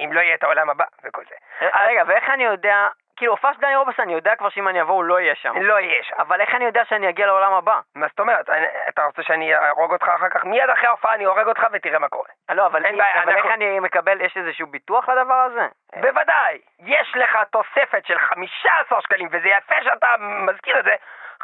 אם- 0.00 0.12
לא 0.12 0.20
יהיה 0.20 0.34
את 0.34 0.42
העולם 0.44 0.70
הבא 0.70 0.84
וכל 1.04 1.22
זה. 1.28 1.34
אה, 1.66 1.86
רגע, 1.86 2.02
ואיך 2.06 2.30
אני 2.30 2.44
יודע... 2.44 2.88
כאילו, 3.16 3.32
הופעה 3.32 3.54
של 3.54 3.60
דני 3.60 3.76
רובס, 3.76 4.00
אני 4.00 4.12
יודע 4.12 4.36
כבר 4.36 4.48
שאם 4.48 4.68
אני 4.68 4.80
אבוא 4.80 4.94
הוא 4.94 5.04
לא 5.04 5.20
יהיה 5.20 5.34
שם. 5.34 5.62
לא 5.62 5.80
יהיה 5.80 6.02
שם. 6.02 6.14
אבל 6.18 6.40
איך 6.40 6.54
אני 6.54 6.64
יודע 6.64 6.84
שאני 6.84 7.08
אגיע 7.08 7.26
לעולם 7.26 7.52
הבא? 7.52 7.80
מה 7.94 8.06
זאת 8.08 8.20
אומרת? 8.20 8.50
אתה 8.88 9.04
רוצה 9.04 9.22
שאני 9.22 9.54
אהרוג 9.54 9.92
אותך 9.92 10.08
אחר 10.08 10.28
כך? 10.28 10.44
מיד 10.44 10.70
אחרי 10.70 10.86
ההופעה 10.86 11.14
אני 11.14 11.24
הורג 11.24 11.46
אותך 11.46 11.66
ותראה 11.72 11.98
מה 11.98 12.08
קורה. 12.08 12.28
לא, 12.50 12.66
אבל 12.66 12.84
איך 12.84 13.46
אני 13.46 13.80
מקבל, 13.80 14.20
יש 14.20 14.36
איזשהו 14.36 14.66
ביטוח 14.66 15.08
לדבר 15.08 15.34
הזה? 15.34 15.66
בוודאי, 16.00 16.58
יש 16.78 17.12
לך 17.16 17.38
תוספת 17.50 18.06
של 18.06 18.18
15 18.18 19.00
שקלים, 19.00 19.28
וזה 19.32 19.48
יפה 19.48 19.74
שאתה 19.82 20.08
מזכיר 20.18 20.78
את 20.78 20.84
זה, 20.84 20.94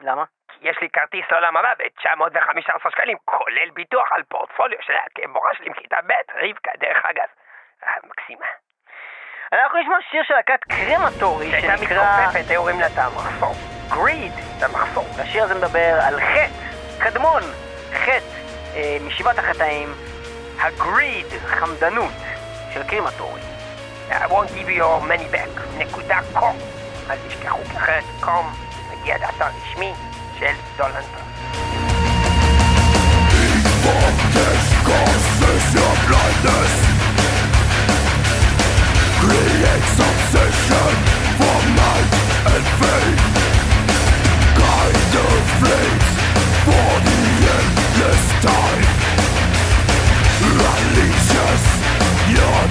למה? 0.00 0.24
יש 0.60 0.78
לי 0.80 0.88
כרטיס 0.90 1.24
לעולם 1.32 1.56
הבא 1.56 1.72
ב-915 1.78 2.90
שקלים, 2.90 3.16
כולל 3.24 3.70
ביטוח 3.70 4.12
על 4.12 4.22
פורטפוליו 4.22 4.78
של 4.82 4.92
המורה 5.24 5.54
שלי 5.54 5.68
מכיתה 5.68 5.96
ב', 6.06 6.12
רבקה, 6.34 6.70
דרך 6.76 7.04
אגב. 7.06 7.26
אה, 7.86 7.92
מקסימה. 8.04 8.46
אנחנו 9.52 9.78
נשמע 9.78 9.96
שיר 10.10 10.22
של 10.24 10.34
להקת 10.34 10.60
קרמטורי, 10.64 11.50
שהייתה 11.50 11.76
שנקרא... 11.76 11.96
מתכופפת, 11.96 12.50
היו 12.50 12.58
אומרים 12.60 12.80
לה 12.80 12.86
את 12.86 12.98
המחסור. 12.98 13.71
greed, 13.92 14.64
המחסור. 14.64 15.06
השיר 15.18 15.44
הזה 15.44 15.54
מדבר 15.54 15.98
על 16.02 16.20
חטא, 16.20 16.48
קדמון, 16.98 17.42
חטא 18.04 18.78
משבעת 19.06 19.38
החטאים, 19.38 19.94
הגריד, 20.60 21.26
חמדנות, 21.46 22.12
של 22.74 22.82
קרימטורי. 22.82 23.40
I 24.10 24.26
won't 24.26 24.48
give 24.48 24.68
you 24.68 24.76
your 24.76 25.00
money 25.00 25.34
back, 25.34 25.60
נקודה 25.78 26.18
קום. 26.32 26.58
אל 27.10 27.16
תשכחו 27.28 27.58
כי 27.70 27.76
אחרת 27.76 28.04
קום 28.20 28.54
מגיע 28.92 29.18
לאתר 29.18 29.46
רשמי 29.62 29.92
של 30.38 30.52
דולנד 30.76 31.04
Creates 39.22 39.98
obsession 40.08 40.94
for 41.38 41.58
might 41.78 42.12
and 42.52 42.66
fame 42.78 43.51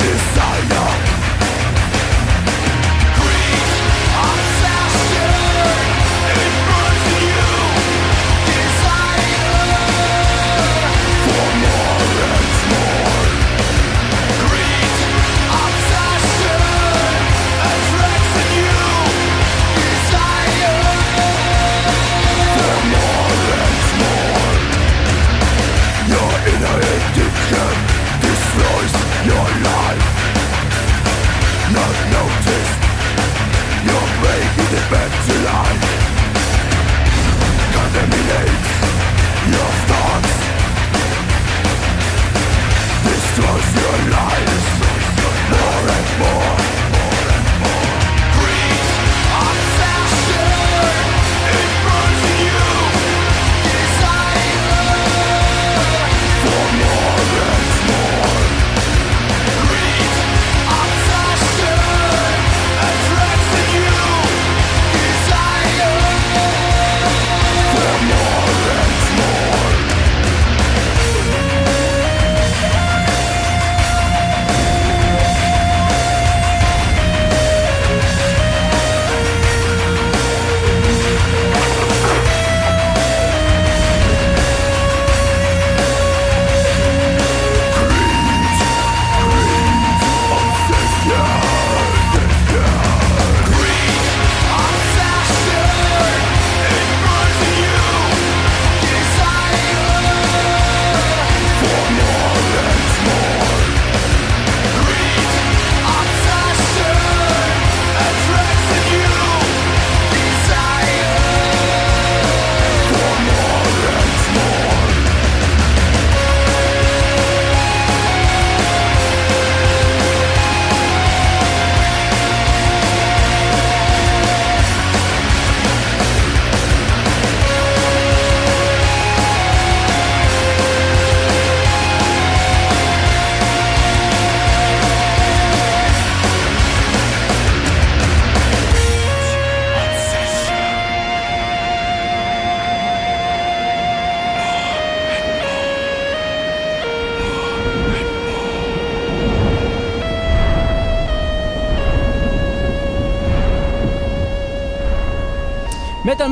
desire. 0.02 1.11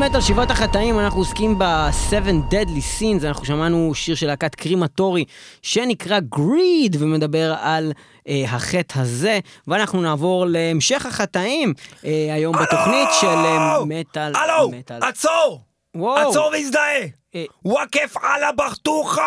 מטאל, 0.09 0.21
שבעת 0.21 0.51
החטאים, 0.51 0.99
אנחנו 0.99 1.19
עוסקים 1.19 1.59
ב-7 1.59 2.51
Deadly 2.51 3.01
Sins, 3.01 3.27
אנחנו 3.27 3.45
שמענו 3.45 3.91
שיר 3.95 4.15
של 4.15 4.27
להקת 4.27 4.55
Crematory 4.55 5.25
שנקרא 5.61 6.19
Greed 6.19 6.95
ומדבר 6.99 7.55
על 7.61 7.91
אה, 8.27 8.43
החטא 8.47 8.99
הזה, 8.99 9.39
ואנחנו 9.67 10.01
נעבור 10.01 10.45
להמשך 10.45 11.05
החטאים 11.05 11.73
אה, 12.05 12.33
היום 12.33 12.55
בתוכנית 12.55 13.09
של 13.21 13.27
אה, 13.27 13.85
מטאל 13.85 14.35
הלו! 14.35 14.71
עצור! 15.01 15.61
וואו. 15.95 16.29
עצור 16.29 16.49
והזדהה! 16.53 17.18
וואקף 17.65 18.13
על 18.21 18.43
הבחתוכה! 18.43 19.23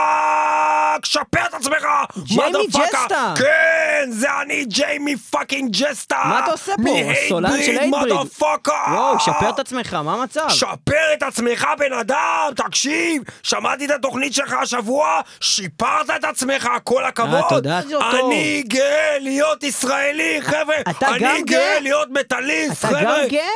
שפר 1.05 1.47
את 1.49 1.55
עצמך! 1.55 1.87
ג'יימי 2.25 2.43
motherfucker. 2.59 2.79
ג'סטה. 2.93 3.35
כן, 3.39 4.09
זה 4.11 4.29
אני 4.43 4.65
ג'יימי 4.65 5.17
fucking 5.17 5.71
ג'סטה! 5.73 6.23
מה 6.25 6.39
אתה 6.45 6.53
עושה 6.53 6.73
פה? 6.85 6.99
סולן 7.29 7.63
של 7.63 7.79
motherfucker. 7.79 8.91
וואו, 8.91 9.21
שפר 9.21 9.51
את 9.51 9.59
עצמך, 9.59 9.95
מה 9.95 10.15
המצב? 10.15 10.49
שפר 10.49 11.13
את 11.15 11.23
עצמך 11.23 11.67
בן 11.79 11.93
אדם, 11.93 12.49
תקשיב, 12.57 13.23
שמעתי 13.43 13.85
את 13.85 13.91
התוכנית 13.91 14.35
שלך 14.35 14.53
השבוע, 14.53 15.21
שיפרת 15.41 16.11
את 16.17 16.25
עצמך, 16.25 16.69
כל 16.85 17.05
הכבוד. 17.05 17.35
אה, 17.35 17.49
תודה. 17.49 17.81
אני 18.27 18.63
גאה 18.67 19.19
להיות 19.21 19.63
ישראלי, 19.63 20.39
חבר'ה. 20.43 20.81
אתה 20.81 21.07
גם 21.07 21.31
אני 21.31 21.43
גאה? 21.43 21.61
גאה 21.61 21.81
להיות 21.81 22.09
מטאליסט, 22.11 22.79
אתה 22.79 22.89
חבר'ה. 22.89 23.01
גם 23.03 23.29
גאה? 23.29 23.49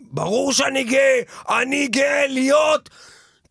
ברור 0.00 0.52
שאני 0.52 0.84
גאה, 0.84 1.20
אני 1.48 1.86
גאה 1.86 2.26
להיות 2.26 2.88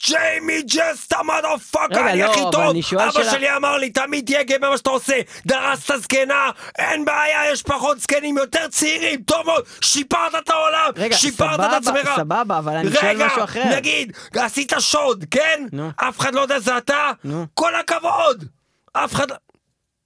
ג'יימי 0.07 0.61
ג'סטה 0.61 1.17
מדה 1.23 1.57
פאקה, 1.71 1.85
רגע, 1.95 2.11
אני 2.11 2.23
הכי 2.23 2.39
טוב. 2.51 2.75
אבא 2.99 3.31
שלי 3.31 3.55
אמר 3.55 3.77
לי, 3.77 3.89
תמיד 3.89 4.25
תהיה 4.25 4.43
גאה 4.43 4.59
במה 4.59 4.77
שאתה 4.77 4.89
עושה. 4.89 5.19
דרסת 5.45 5.95
זקנה, 5.95 6.49
אין 6.77 7.05
בעיה, 7.05 7.51
יש 7.51 7.63
פחות 7.63 7.99
זקנים, 7.99 8.37
יותר 8.37 8.67
צעירים, 8.67 9.21
טוב 9.23 9.45
מאוד, 9.45 9.63
שיפרת 9.81 10.35
את 10.35 10.49
העולם, 10.49 10.89
רגע, 10.95 11.17
שיפרת 11.17 11.53
סבבה, 11.53 11.77
את 11.77 11.81
עצמך. 11.81 12.09
סבבה, 12.15 12.57
אבל 12.57 12.75
אני 12.75 12.91
שואל 12.91 13.25
משהו 13.25 13.43
אחר. 13.43 13.59
רגע, 13.59 13.75
נגיד, 13.75 14.11
עשית 14.33 14.73
שוד, 14.79 15.25
כן? 15.31 15.65
אף 15.95 16.19
אחד 16.19 16.33
לא 16.33 16.41
יודע 16.41 16.59
שזה 16.59 16.77
אתה? 16.77 17.11
כל 17.53 17.75
הכבוד. 17.75 18.45
אף 18.93 19.13
אחד... 19.13 19.27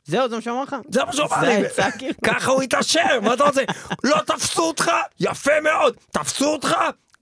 זהו, 0.05 0.29
זה 0.29 0.35
מה 0.35 0.41
שאמר 0.41 0.63
לך? 0.63 0.75
זה 0.89 1.05
מה 1.05 1.13
שהוא 1.13 1.25
אמר 1.25 1.41
זה 1.41 1.83
לי. 1.85 1.91
כאילו. 1.99 2.13
ככה 2.25 2.51
הוא 2.51 2.61
התעשר, 2.61 3.19
מה 3.21 3.33
אתה 3.33 3.43
רוצה? 3.43 3.61
לא 4.03 4.17
תפסו 4.25 4.63
אותך? 4.63 4.91
יפה 5.19 5.51
מאוד. 5.63 5.95
תפסו 6.11 6.45
אותך? 6.45 6.75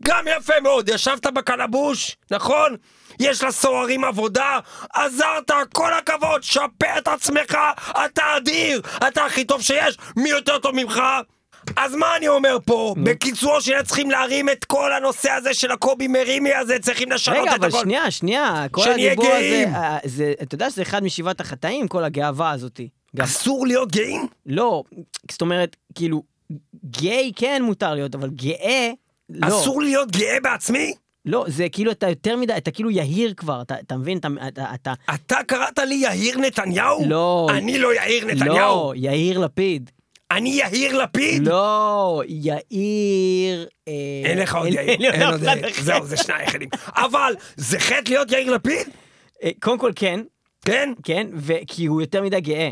גם 0.04 0.26
יפה 0.38 0.54
מאוד. 0.64 0.90
ישבת 0.90 1.28
בקלבוש, 1.28 2.18
נכון? 2.32 2.76
יש 3.20 3.44
לסוהרים 3.44 4.04
עבודה, 4.04 4.60
עזרת, 4.94 5.52
כל 5.74 5.94
הכבוד, 5.94 6.44
שפר 6.44 6.98
את 6.98 7.08
עצמך, 7.08 7.58
אתה 8.06 8.24
אדיר, 8.38 8.82
אתה 9.08 9.26
הכי 9.26 9.46
טוב 9.46 9.62
שיש, 9.62 9.98
מי 10.16 10.30
יותר 10.30 10.58
טוב 10.60 10.72
ממך? 10.76 11.02
אז 11.76 11.96
מה 11.96 12.18
אני 12.18 12.28
אומר 12.28 12.58
פה? 12.66 12.96
בקיצור, 13.04 13.60
שנהיה 13.60 13.84
צריכים 13.84 14.12
להרים 14.12 14.50
את 14.50 14.66
כל 14.66 14.94
הנושא 14.94 15.32
הזה 15.32 15.54
של 15.54 15.72
הקובי 15.72 16.08
מרימי 16.08 16.54
הזה, 16.54 16.80
צריכים 16.80 17.12
לשנות 17.12 17.38
רגע, 17.38 17.52
את 17.52 17.56
אבל 17.56 17.68
הכל. 17.68 17.80
שנייה, 17.82 18.12
שנייה, 18.12 18.66
כל 18.72 18.92
הדיבור 18.92 19.26
הזה, 19.26 19.40
גאים. 19.40 19.76
אה, 19.76 19.98
זה, 20.06 20.34
אתה 20.42 20.56
יודע 20.56 20.70
שזה 20.70 20.82
אחד 20.82 21.04
משבעת 21.04 21.40
החטאים, 21.42 21.88
כל 21.88 22.04
הגאווה 22.04 22.52
הזאתי. 22.52 22.90
גם, 23.16 23.26
אסור 23.26 23.68
להיות 23.68 23.92
גאים? 23.92 24.28
לא, 24.46 24.84
זאת 25.32 25.42
אומרת, 25.42 25.76
כאילו, 25.96 26.24
גיי 26.86 27.32
כן 27.36 27.62
מותר 27.66 27.94
להיות, 27.94 28.16
אבל 28.16 28.30
גאה, 28.30 28.92
לא. 29.30 29.48
אסור 29.48 29.82
להיות 29.82 30.12
גאה 30.12 30.38
בעצמי? 30.44 30.94
לא, 31.26 31.46
זה 31.48 31.70
כאילו 31.70 31.92
אתה 31.92 32.10
יותר 32.10 32.38
מדי, 32.38 32.54
אתה 32.58 32.72
כאילו 32.72 32.92
יהיר 32.92 33.34
כבר, 33.38 33.62
אתה, 33.62 33.76
אתה 33.80 33.98
מבין? 33.98 34.18
אתה, 34.18 34.28
אתה, 34.48 34.74
אתה 34.74 34.94
אתה 35.14 35.38
קראת 35.48 35.80
לי 35.80 35.96
יהיר 35.96 36.38
נתניהו? 36.38 37.04
לא. 37.08 37.48
אני 37.50 37.80
לא 37.80 37.96
יאיר 37.96 38.26
נתניהו. 38.26 38.56
לא, 38.56 38.94
יאיר 38.96 39.40
לפיד. 39.40 39.92
אני 40.32 40.50
יהיר 40.50 40.98
לפיד? 40.98 41.48
לא, 41.48 42.22
יאיר... 42.28 43.68
אה, 43.88 43.94
אין 44.26 44.38
לך 44.38 44.56
עוד 44.56 44.68
יאיר. 44.68 45.12
אין 45.12 45.22
עוד 45.28 45.44
יאיר. 45.44 45.74
זהו, 45.82 46.06
זה 46.06 46.18
שני 46.18 46.34
היחידים. 46.38 46.70
אבל, 46.88 47.36
זה 47.56 47.80
חטא 47.80 48.10
להיות 48.10 48.32
יאיר 48.32 48.54
לפיד? 48.54 48.88
אה, 49.44 49.50
קודם 49.60 49.78
כל 49.78 49.92
כן, 49.96 50.20
כן? 50.66 50.94
כן, 51.04 51.28
וכי 51.36 51.86
הוא 51.86 52.02
יותר 52.02 52.22
מדי 52.22 52.42
גאה. 52.42 52.72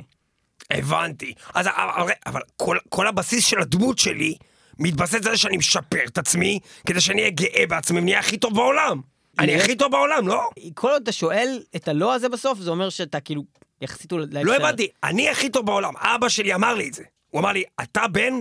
הבנתי. 0.72 1.34
אז 1.54 1.68
אבל, 1.68 2.12
אבל 2.26 2.42
כל, 2.58 2.78
כל 2.90 3.08
הבסיס 3.08 3.46
של 3.46 3.60
הדמות 3.60 4.00
שלי 4.00 4.36
מתבסס 4.80 5.14
על 5.14 5.24
זה 5.24 5.38
שאני 5.38 5.58
משפר 5.58 6.04
את 6.08 6.18
עצמי, 6.18 6.60
כדי 6.86 7.02
שאני 7.02 7.22
אהיה 7.22 7.32
גאה 7.32 7.68
בעצמי 7.68 8.00
ונהיה 8.00 8.20
הכי 8.20 8.38
טוב 8.38 8.56
בעולם. 8.56 9.02
אני 9.40 9.56
הכי 9.56 9.76
טוב 9.76 9.92
בעולם, 9.92 10.28
לא? 10.28 10.50
כל 10.74 10.90
עוד 10.90 11.02
אתה 11.02 11.12
שואל 11.12 11.64
את 11.76 11.88
הלא 11.88 12.14
הזה 12.14 12.30
בסוף, 12.30 12.60
זה 12.60 12.70
אומר 12.70 12.90
שאתה 12.90 13.20
כאילו, 13.20 13.44
יחסית 13.82 14.12
אולי... 14.12 14.44
לא 14.44 14.56
הבנתי, 14.56 14.88
אני 15.04 15.30
הכי 15.30 15.50
טוב 15.50 15.66
בעולם. 15.66 15.98
אבא 15.98 16.30
שלי 16.30 16.54
אמר 16.54 16.74
לי 16.74 16.88
את 16.88 16.94
זה. 16.94 17.04
הוא 17.30 17.42
אמר 17.42 17.52
לי, 17.52 17.64
אתה 17.84 18.08
בן, 18.08 18.34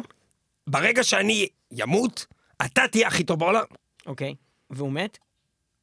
ברגע 0.67 1.05
שאני 1.05 1.49
ימות, 1.73 2.27
אתה 2.67 2.89
תהיה 2.89 3.09
הכי 3.09 3.25
טוב 3.25 3.39
בעולם. 3.39 3.65
אוקיי, 4.07 4.35
והוא 4.71 4.93
מת? 4.93 5.19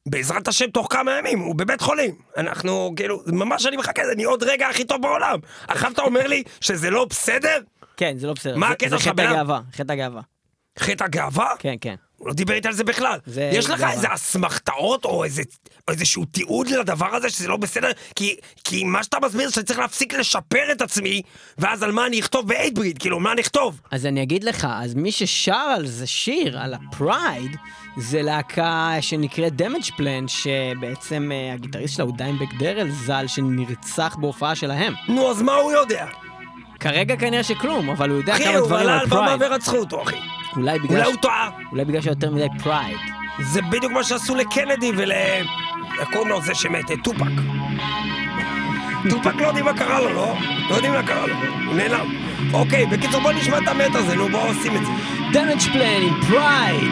בעזרת 0.06 0.48
השם 0.48 0.70
תוך 0.70 0.86
כמה 0.90 1.18
ימים, 1.18 1.38
הוא 1.38 1.54
בבית 1.54 1.80
חולים. 1.80 2.14
אנחנו, 2.36 2.92
כאילו, 2.96 3.22
ממש 3.26 3.66
אני 3.66 3.76
מחכה, 3.76 4.02
אני 4.12 4.24
עוד 4.24 4.42
רגע 4.42 4.68
הכי 4.68 4.84
טוב 4.84 5.02
בעולם. 5.02 5.38
עכשיו 5.68 5.92
אתה 5.92 6.02
אומר 6.02 6.26
לי 6.26 6.42
שזה 6.60 6.90
לא 6.90 7.04
בסדר? 7.04 7.58
כן, 7.96 8.18
זה 8.18 8.26
לא 8.26 8.32
בסדר. 8.32 8.56
מה 8.56 8.68
הקטע 8.68 8.98
שלך, 8.98 9.08
חטא? 9.08 9.22
הגאווה, 9.22 9.60
חטא 9.72 9.92
הגאווה. 9.92 10.20
חטא 10.78 11.04
הגאווה? 11.04 11.50
כן, 11.58 11.74
כן. 11.80 11.94
הוא 12.16 12.28
לא 12.28 12.34
דיבר 12.34 12.54
איתי 12.54 12.68
על 12.68 12.74
זה 12.74 12.84
בכלל. 12.84 13.18
זה 13.26 13.50
יש 13.54 13.64
לך 13.64 13.78
גאווה. 13.80 13.92
איזה 13.92 14.06
אסמכתאות 14.14 15.04
או 15.04 15.24
איזה, 15.24 15.42
או 15.88 15.92
איזשהו 15.92 16.24
תיעוד 16.24 16.68
לדבר 16.68 17.14
הזה 17.14 17.30
שזה 17.30 17.48
לא 17.48 17.56
בסדר? 17.56 17.90
כי, 18.16 18.36
כי 18.64 18.84
מה 18.84 19.02
שאתה 19.04 19.18
מסביר 19.22 19.48
זה 19.48 19.54
שאני 19.54 19.66
צריך 19.66 19.78
להפסיק 19.78 20.14
לשפר 20.14 20.72
את 20.72 20.82
עצמי, 20.82 21.22
ואז 21.58 21.82
על 21.82 21.92
מה 21.92 22.06
אני 22.06 22.20
אכתוב 22.20 22.48
ב 22.48 22.52
Hatebreed, 22.52 22.98
כאילו, 22.98 23.20
מה 23.20 23.32
אני 23.32 23.40
אכתוב? 23.40 23.80
אז 23.90 24.06
אני 24.06 24.22
אגיד 24.22 24.44
לך, 24.44 24.66
אז 24.70 24.94
מי 24.94 25.12
ששר 25.12 25.52
על 25.52 25.86
זה 25.86 26.06
שיר, 26.06 26.58
על 26.58 26.74
ה 26.74 26.86
Pride, 26.86 27.56
זה 27.98 28.22
להקה 28.22 28.96
שנקראת 29.00 29.56
Damageplan, 29.56 30.28
שבעצם 30.28 31.30
אה, 31.32 31.52
הגיטריסט 31.54 31.94
שלה 31.96 32.04
הוא 32.04 32.16
דיימבג 32.16 32.48
דרל 32.58 32.90
ז"ל, 32.90 33.24
שנרצח 33.26 34.16
בהופעה 34.20 34.54
שלהם. 34.54 34.94
נו, 35.08 35.30
אז 35.30 35.42
מה 35.42 35.54
הוא 35.54 35.72
יודע? 35.72 36.06
כרגע 36.80 37.16
כנראה 37.16 37.42
שכלום, 37.42 37.90
אבל 37.90 38.10
הוא 38.10 38.18
יודע 38.18 38.34
אחי, 38.34 38.44
כמה 38.44 38.56
הוא 38.56 38.66
דברים 38.66 38.82
עלה 38.82 38.94
על 38.94 39.00
על 39.00 39.06
במה 39.06 39.36
pride. 39.38 39.52
ורצחו 39.52 39.76
אותו, 39.76 40.02
אחי. 40.02 40.16
אולי 40.56 40.78
בגלל 40.78 40.96
אולי 40.96 41.04
ש- 41.04 41.08
הוא 41.08 41.16
טועה. 41.16 41.50
אולי 41.72 41.84
בגלל 41.84 42.00
שיותר 42.00 42.30
מדי 42.30 42.46
pride. 42.62 42.96
זה 43.42 43.62
בדיוק 43.62 43.92
מה 43.92 44.04
שעשו 44.04 44.34
לקנדי 44.34 44.92
ול... 44.96 45.12
קוראים 46.12 46.28
לו 46.28 46.42
זה 46.42 46.54
שמת? 46.54 46.84
טופאק. 47.04 47.20
טופאק 49.10 49.34
לא 49.34 49.46
יודעים 49.46 49.64
מה 49.64 49.72
קרה 49.78 50.00
לו, 50.00 50.12
לא? 50.12 50.34
לא 50.70 50.74
יודעים 50.74 50.92
מה 50.92 51.02
קרה 51.02 51.26
לו. 51.26 51.34
הוא 51.66 51.74
נעלם. 51.74 52.06
אוקיי, 52.52 52.86
בקיצור 52.86 53.20
בוא 53.22 53.32
נשמע 53.32 53.58
את 53.58 53.68
המת 53.68 53.94
הזה, 53.94 54.14
נו 54.16 54.28
בואו 54.28 54.46
עושים 54.46 54.76
את 54.76 54.86
זה. 54.86 54.92
Damageplan 55.32 56.02
עם 56.02 56.20
Pride! 56.28 56.90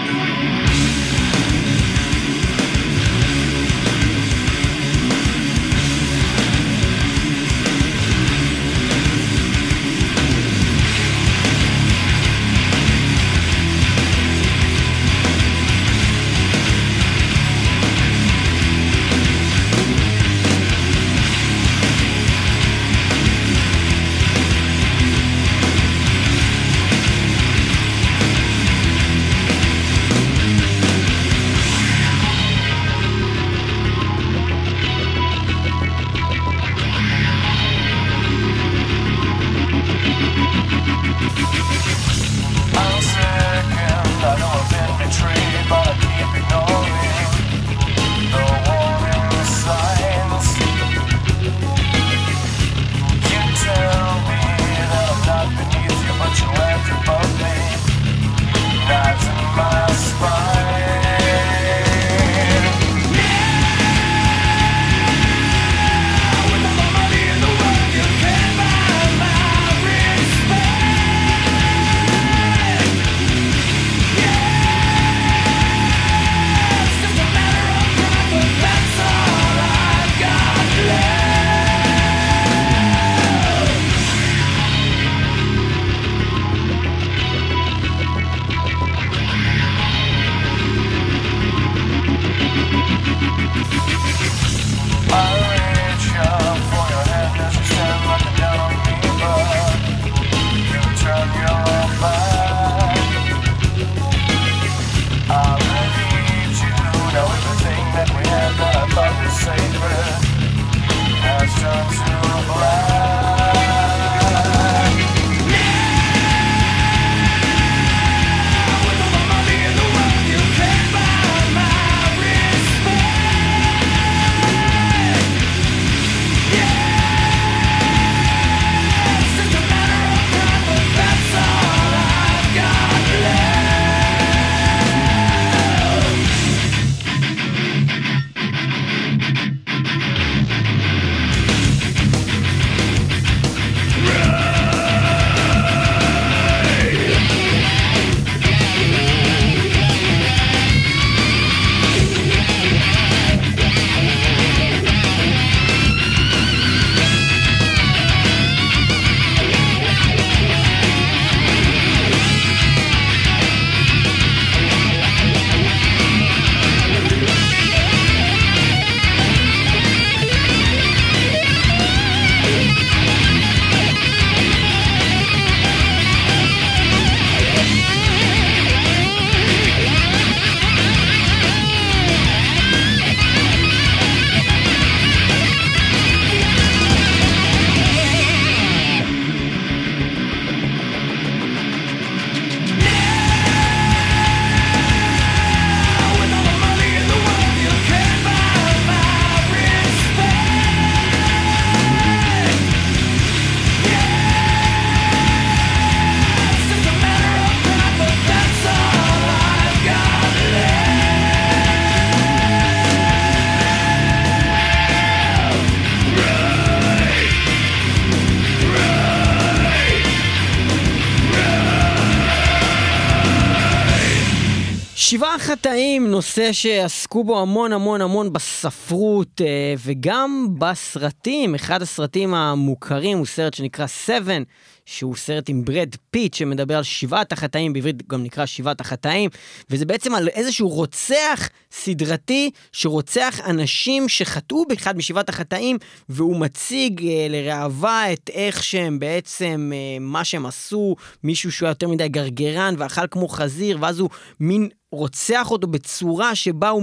נושא 226.38 226.53
שעסקו 226.53 227.24
בו 227.24 227.40
המון 227.40 227.72
המון 227.72 228.01
המון 228.01 228.33
בספרות 228.33 229.40
אה, 229.40 229.74
וגם 229.85 230.46
בסרטים. 230.59 231.55
אחד 231.55 231.83
הסרטים 231.83 232.35
המוכרים 232.35 233.18
הוא 233.18 233.27
סרט 233.27 233.55
שנקרא 233.55 233.87
Seven, 234.07 234.44
שהוא 234.87 235.16
סרט 235.16 235.48
עם 235.48 235.64
ברד 235.64 235.94
פיט 236.11 236.35
שמדבר 236.35 236.77
על 236.77 236.83
שבעת 236.83 237.33
החטאים, 237.33 237.72
בעברית 237.72 238.09
גם 238.09 238.22
נקרא 238.22 238.46
שבעת 238.46 238.81
החטאים, 238.81 239.31
וזה 239.70 239.87
בעצם 239.87 240.14
על 240.14 240.29
איזשהו 240.29 240.68
רוצח 240.68 241.48
סדרתי 241.72 242.51
שרוצח 242.72 243.40
אנשים 243.44 244.09
שחטאו 244.09 244.64
באחד 244.68 244.96
משבעת 244.96 245.29
החטאים, 245.29 245.77
והוא 246.09 246.37
מציג 246.37 247.07
אה, 247.07 247.27
לראווה 247.31 248.12
את 248.12 248.31
איך 248.35 248.64
שהם 248.64 248.98
בעצם, 248.98 249.70
אה, 249.74 249.98
מה 250.01 250.24
שהם 250.24 250.46
עשו, 250.46 250.96
מישהו 251.24 251.53
שהוא 251.53 251.66
היה 251.66 251.70
יותר 251.70 251.88
מדי 251.88 252.09
גרגרן 252.09 252.74
ואכל 252.79 253.07
כמו 253.11 253.29
חזיר, 253.29 253.79
ואז 253.81 253.98
הוא 253.98 254.11
מין 254.40 254.68
רוצח 254.92 255.51
אותו 255.51 255.66
בצורה 255.66 256.35
שבה 256.35 256.68
הוא 256.68 256.83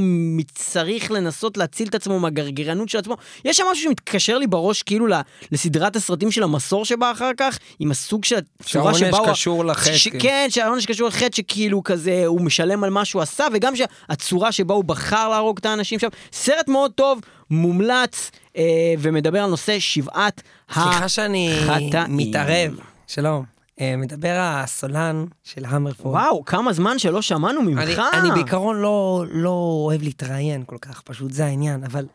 צריך 0.56 1.12
לנסות 1.12 1.58
להציל 1.58 1.88
את 1.88 1.96
עצמו 1.96 2.20
מהגרגרנות 2.20 2.90
של 2.90 2.98
עצמו. 2.98 3.16
יש 3.46 3.58
שם 3.58 3.64
משהו 3.72 3.84
שמתקשר 3.84 4.38
לי 4.38 4.48
בראש 4.48 4.84
כאילו 4.84 5.08
לסדרת 5.52 5.96
הסרטים 5.96 6.32
של 6.32 6.44
המסור 6.44 6.86
שבא 6.86 7.12
אחר 7.12 7.32
כך, 7.38 7.60
עם 7.80 7.92
הסוג 7.92 8.26
של 8.26 8.36
הצורה 8.36 8.66
שהעונש 8.94 9.00
שבה 9.00 9.18
הוא... 9.18 9.28
קשור 9.30 9.66
לחטא, 9.66 9.98
ש- 9.98 10.08
כן. 10.08 10.18
כן, 10.20 10.48
שהעונש 10.50 10.86
קשור 10.86 11.08
לחטא 11.08 11.36
שכאילו 11.36 11.84
כזה 11.84 12.26
הוא 12.26 12.42
משלם 12.42 12.84
על 12.84 12.90
מה 12.90 13.06
שהוא 13.06 13.22
עשה, 13.22 13.46
וגם 13.54 13.74
שהצורה 13.76 14.52
שבה 14.52 14.74
הוא 14.74 14.84
בחר 14.84 15.30
להרוג 15.30 15.58
את 15.60 15.66
האנשים 15.66 16.00
שם. 16.00 16.08
סרט 16.34 16.68
מאוד 16.68 16.92
טוב, 16.92 17.20
מומלץ, 17.52 18.32
אה, 18.58 18.64
ומדבר 19.00 19.44
על 19.44 19.50
נושא 19.50 19.80
שבעת 19.80 20.42
סליחה 20.74 21.10
שאני 21.10 21.54
החטאים. 21.60 22.18
מתערב. 22.18 22.76
שלום. 23.08 23.55
אה, 23.82 23.96
מדבר 23.98 24.36
הסולן 24.40 25.26
של 25.44 25.66
המרפורד. 25.66 26.16
וואו, 26.16 26.46
כמה 26.46 26.74
זמן 26.74 27.00
שלא 27.00 27.22
שמענו 27.22 27.62
ממך. 27.62 27.80
אני, 27.80 27.96
אני 28.20 28.30
בעיקרון 28.30 28.82
לא, 28.82 29.26
לא 29.30 29.50
אוהב 29.86 30.02
להתראיין 30.02 30.64
כל 30.66 30.78
כך, 30.82 31.02
פשוט 31.02 31.32
זה 31.32 31.46
העניין, 31.46 31.84
אבל 31.84 32.06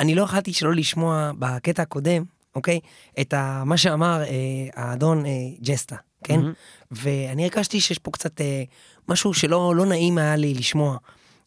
אני 0.00 0.14
לא 0.14 0.22
יכלתי 0.22 0.52
שלא 0.52 0.74
לשמוע 0.74 1.30
בקטע 1.38 1.82
הקודם, 1.82 2.24
אוקיי? 2.54 2.80
את 3.20 3.34
ה, 3.34 3.62
מה 3.66 3.76
שאמר 3.76 4.22
אה, 4.22 4.28
האדון 4.74 5.26
אה, 5.26 5.30
ג'סטה, 5.62 5.96
כן? 6.24 6.40
ואני 6.90 7.44
הרגשתי 7.44 7.80
שיש 7.80 7.98
פה 7.98 8.10
קצת 8.10 8.40
אה, 8.40 8.62
משהו 9.08 9.34
שלא 9.34 9.76
לא 9.76 9.86
נעים 9.86 10.18
היה 10.18 10.36
לי 10.36 10.54
לשמוע. 10.54 10.96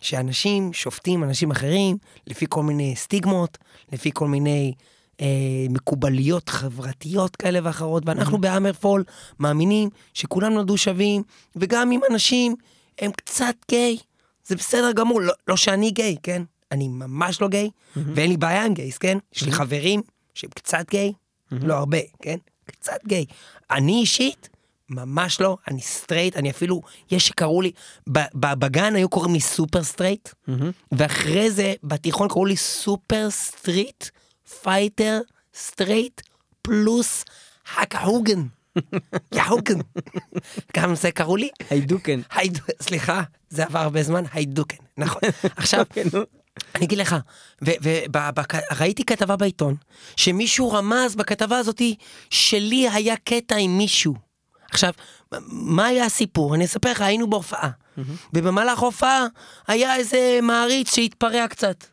שאנשים 0.02 0.74
שופטים 0.74 1.24
אנשים 1.24 1.52
אחרים 1.52 1.98
לפי 2.28 2.46
כל 2.50 2.64
מיני 2.64 2.96
סטיגמות, 2.96 3.58
לפי 3.92 4.12
כל 4.14 4.28
מיני 4.28 4.74
אה, 5.22 5.28
מקובליות 5.70 6.50
חברתיות 6.50 7.36
כאלה 7.36 7.60
ואחרות, 7.64 8.04
ואנחנו 8.06 8.38
ב 8.42 8.47
Hammerfall 8.47 9.04
מאמינים 9.40 9.90
שכולם 10.14 10.54
נולדו 10.54 10.78
שווים, 10.78 11.24
וגם 11.56 11.92
אם 11.92 12.00
אנשים 12.12 12.56
הם 13.00 13.12
קצת 13.12 13.56
גיי, 13.70 13.98
זה 14.46 14.56
בסדר 14.56 14.92
גמור, 14.92 15.22
לא, 15.22 15.34
לא 15.48 15.58
שאני 15.58 15.92
גיי, 15.92 16.16
כן? 16.24 16.44
אני 16.72 16.88
ממש 16.88 17.42
לא 17.42 17.48
גיי, 17.48 17.70
ואין 17.96 18.30
לי 18.30 18.38
בעיה 18.38 18.66
עם 18.66 18.74
gays, 18.74 18.98
כן? 18.98 19.18
יש 19.36 19.44
לי 19.44 19.52
חברים 19.52 20.02
שהם 20.34 20.50
קצת 20.50 20.90
גיי, 20.90 21.14
לא 21.52 21.74
הרבה, 21.74 21.98
כן? 22.22 22.38
קצת 22.66 22.98
גיי. 23.08 23.26
אני 23.72 23.94
אישית, 23.94 24.50
ממש 24.90 25.42
לא, 25.42 25.58
אני 25.68 25.82
סטרייט, 25.82 26.36
אני 26.36 26.50
אפילו, 26.50 26.82
יש 27.12 27.28
שקראו 27.28 27.62
לי, 27.62 27.72
בגן 28.36 28.96
היו 28.96 29.10
קוראים 29.10 29.34
לי 29.34 29.40
סופר 29.40 29.84
סטרייט, 29.84 30.30
ואחרי 30.92 31.52
זה 31.52 31.74
בתיכון 31.84 32.28
קראו 32.28 32.46
לי 32.46 32.58
סופר 32.58 33.28
סטריט, 33.30 34.06
פייטר 34.62 35.20
סטרייט, 35.54 36.22
פלוס 36.62 37.26
הקהוגן. 37.78 38.44
יהוגן. 39.34 39.80
גם 40.78 40.96
זה 40.96 41.12
קראו 41.12 41.36
לי? 41.36 41.50
היידוקן. 41.70 42.22
הייד... 42.32 42.60
סליחה, 42.82 43.24
זה 43.50 43.64
עבר 43.64 43.80
הרבה 43.80 44.04
זמן, 44.04 44.24
היידוקן, 44.34 44.78
נכון. 44.98 45.22
עכשיו, 45.56 45.86
אני 46.76 46.86
אגיד 46.86 46.98
לך, 46.98 47.16
וראיתי 47.62 49.06
כתבה 49.06 49.36
בעיתון, 49.36 49.76
שמישהו 50.16 50.72
רמז 50.72 51.16
בכתבה 51.16 51.58
הזאתי 51.58 51.96
שלי 52.30 52.90
היה 52.90 53.16
קטע 53.24 53.56
עם 53.56 53.78
מישהו. 53.78 54.16
עכשיו, 54.72 54.92
מה 55.50 55.86
היה 55.86 56.06
הסיפור? 56.06 56.56
אני 56.56 56.66
אספר 56.66 56.92
לך, 56.92 57.02
היינו 57.02 57.30
בהופעה, 57.30 57.70
ובמהלך 58.34 58.80
ההופעה 58.80 59.26
היה 59.68 59.96
איזה 59.96 60.40
מעריץ 60.42 60.96
שהתפרע 60.96 61.48
קצת. 61.48 61.86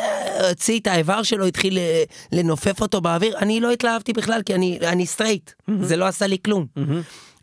אה, 0.00 0.48
הוציא 0.48 0.80
את 0.80 0.86
האיבר 0.86 1.22
שלו, 1.22 1.46
התחיל 1.46 1.78
אה, 1.78 2.02
לנופף 2.32 2.80
אותו 2.80 3.00
באוויר, 3.00 3.38
אני 3.38 3.60
לא 3.60 3.70
התלהבתי 3.70 4.12
בכלל, 4.12 4.42
כי 4.46 4.54
אני, 4.54 4.78
אני 4.82 5.06
סטרייט, 5.06 5.50
זה 5.80 5.96
לא 5.96 6.04
עשה 6.04 6.26
לי 6.26 6.36
כלום. 6.44 6.66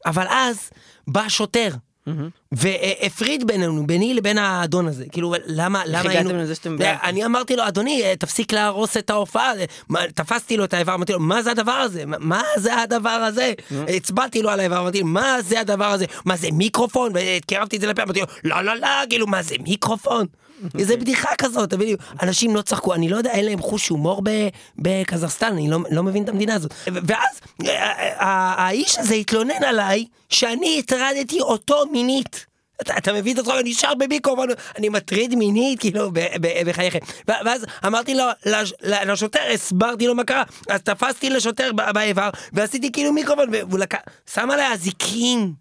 אבל 0.06 0.26
אז 0.30 0.70
בא 1.08 1.30
שוטר, 1.30 1.70
והפריד 2.52 3.48
בינינו, 3.48 3.88
ביני 3.88 4.14
לבין 4.14 4.38
האדון 4.38 4.88
הזה. 4.88 5.06
כאילו, 5.12 5.34
למה, 5.46 5.82
למה 5.86 6.00
הגעתם 6.00 6.10
היינו... 6.28 6.38
לזה 6.44 6.56
שאתם 6.56 6.78
ביחד? 6.78 6.98
אני 7.04 7.26
אמרתי 7.26 7.56
לו, 7.56 7.68
אדוני, 7.68 8.04
אה, 8.04 8.14
תפסיק 8.20 8.54
להרוס 8.54 8.98
את 8.98 9.10
ההופעה. 9.10 9.52
אה, 9.98 10.06
תפסתי 10.16 10.58
לו 10.58 10.64
את 10.64 10.74
האיבר, 10.74 10.94
אמרתי 10.94 11.14
לו, 11.14 11.20
מה 11.20 11.44
זה 11.44 11.52
הדבר 11.52 11.72
הזה? 11.72 12.04
מה- 12.06 12.42
זה 12.58 12.78
הדבר 12.82 13.10
הזה? 13.10 13.54
הצבעתי 13.88 14.42
לו 14.42 14.50
על 14.50 14.60
האיבר, 14.60 14.80
אמרתי 14.80 15.00
לו, 15.00 15.06
מה 15.08 15.36
זה 15.42 15.60
הדבר 15.60 15.86
הזה? 15.86 16.06
מה 16.26 16.36
זה 16.36 16.48
מיקרופון? 16.54 17.12
וקרבתי 17.16 17.76
את 17.76 17.82
זה 17.82 17.88
לפה, 17.88 18.04
אמרתי 18.04 18.20
לו, 18.20 18.26
לא, 18.44 18.62
לא, 18.62 18.76
לא, 18.76 18.88
כאילו, 19.10 19.28
מה 19.28 19.42
זה 19.42 19.56
מיקרופון? 19.64 20.26
איזה 20.80 20.97
בדיחה 20.97 21.30
כזאת, 21.38 21.67
אתה 21.67 21.78
מבין? 21.78 21.95
אנשים 22.21 22.56
לא 22.56 22.62
צחקו, 22.62 22.93
אני 22.93 23.10
לא 23.10 23.17
יודע, 23.17 23.32
אין 23.32 23.45
להם 23.45 23.62
חוש 23.62 23.88
הומור 23.88 24.21
בקזחסטן, 24.78 25.54
אני 25.54 25.69
לא, 25.69 25.80
לא 25.91 26.04
מבין 26.04 26.24
את 26.24 26.30
המדינה 26.30 26.54
הזאת. 26.56 26.74
ואז 26.88 27.39
אה, 27.62 27.69
אה, 27.69 28.21
אה, 28.21 28.54
האיש 28.58 28.97
הזה 29.00 29.15
התלונן 29.15 29.63
עליי 29.63 30.06
שאני 30.30 30.80
הטרדתי 30.80 31.41
אותו 31.41 31.84
מינית. 31.91 32.51
אתה, 32.82 32.98
אתה 32.98 33.13
מבין 33.13 33.34
את 33.34 33.39
עצמך, 33.39 33.54
אני 33.60 33.70
נשאר 33.70 33.94
במיקרופון, 33.96 34.48
אני 34.78 34.89
מטריד 34.89 35.36
מינית, 35.36 35.80
כאילו, 35.80 36.12
בחייכם. 36.65 37.00
ואז 37.28 37.65
אמרתי 37.86 38.13
לו, 38.15 38.24
לש- 38.46 38.74
לשוטר, 38.82 39.39
הסברתי 39.54 40.08
לו 40.08 40.15
מה 40.15 40.24
קרה, 40.24 40.44
אז 40.70 40.82
תפסתי 40.82 41.30
לשוטר 41.30 41.72
באיבר, 41.94 42.30
ועשיתי 42.54 42.91
כאילו 42.91 43.13
מיקרופון, 43.13 43.50
והוא 43.52 43.80
לקח, 43.80 44.00
שם 44.34 44.52
עליי 44.52 44.74
אזיקים. 44.74 45.54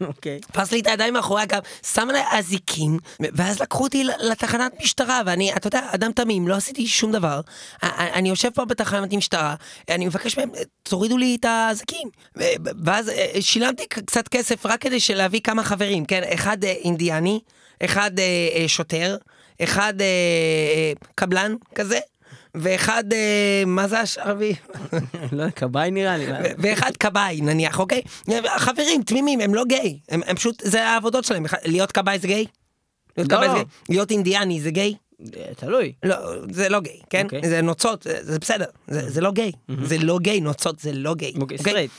אוקיי. 0.00 0.40
תפס 0.40 0.72
לי 0.72 0.80
את 0.80 0.86
הידיים 0.86 1.14
מאחורי 1.14 1.42
הגב, 1.42 1.60
שם 1.94 2.08
עליי 2.10 2.22
אזיקים, 2.30 2.98
ואז 3.20 3.60
לקחו 3.60 3.84
אותי 3.84 4.04
לתחנת 4.04 4.72
משטרה, 4.82 5.20
ואני, 5.26 5.52
אתה 5.56 5.66
יודע, 5.66 5.80
אדם 5.94 6.12
תמים, 6.12 6.48
לא 6.48 6.54
עשיתי 6.54 6.86
שום 6.86 7.12
דבר. 7.12 7.40
אני 7.82 8.28
יושב 8.28 8.50
פה 8.50 8.64
בתחנת 8.64 9.12
משטרה, 9.12 9.54
אני 9.90 10.06
מבקש 10.06 10.38
מהם, 10.38 10.50
תורידו 10.82 11.16
לי 11.16 11.36
את 11.40 11.44
האזיקים. 11.44 12.08
ואז 12.84 13.08
אה, 13.08 13.26
שילמתי 13.40 13.86
קצת 13.88 14.28
כסף 14.28 14.66
רק 14.66 14.80
כדי 14.80 14.98
להביא 15.14 15.40
כמה 15.40 15.64
חברים, 15.64 16.04
כן? 16.04 16.22
אחד 16.34 16.56
אינדיאני, 16.70 17.40
אחד 17.84 18.18
אה, 18.18 18.48
אה, 18.54 18.68
שוטר, 18.68 19.16
אחד 19.62 19.94
אה, 20.00 20.06
אה, 20.06 20.92
קבלן 21.14 21.54
כזה. 21.74 21.98
ואחד, 22.54 23.12
אה, 23.12 23.62
מה 23.66 23.88
זה 23.88 24.00
השרבי? 24.00 24.54
לא 25.32 25.42
יודע, 25.42 25.50
כבאי 25.50 25.90
נראה 25.90 26.16
לי. 26.16 26.26
ואחד 26.58 26.96
כבאי 26.96 27.40
נניח, 27.40 27.78
אוקיי? 27.78 28.02
חברים 28.56 29.02
תמימים, 29.02 29.40
הם 29.40 29.54
לא 29.54 29.64
גיי, 29.64 29.98
הם, 30.08 30.20
הם 30.26 30.36
פשוט, 30.36 30.62
זה 30.64 30.84
העבודות 30.84 31.24
שלהם, 31.24 31.46
להיות 31.64 31.92
כבאי 31.92 32.18
זה 32.18 32.26
גיי? 32.26 32.44
להיות 33.16 33.32
לא, 33.32 33.36
כבאי 33.36 33.48
זה. 33.48 33.54
גיי? 33.54 33.64
להיות 33.88 34.10
אינדיאני 34.10 34.60
זה 34.60 34.70
גיי? 34.70 34.94
אה, 35.36 35.54
תלוי. 35.56 35.92
לא, 36.02 36.16
זה 36.50 36.68
לא 36.68 36.80
גיי, 36.80 37.00
כן? 37.10 37.24
אוקיי. 37.24 37.48
זה 37.48 37.62
נוצות, 37.62 38.06
זה, 38.20 38.38
בסדר, 38.38 38.64
זה, 38.88 39.10
זה 39.10 39.20
לא 39.20 39.32
גיי, 39.32 39.52
זה 39.82 39.98
לא 39.98 40.18
גיי, 40.18 40.40
נוצות 40.40 40.78
זה 40.78 40.92
לא 40.92 41.14
גיי. 41.14 41.32
אוקיי, 41.40 41.58
סטרייט. 41.58 41.90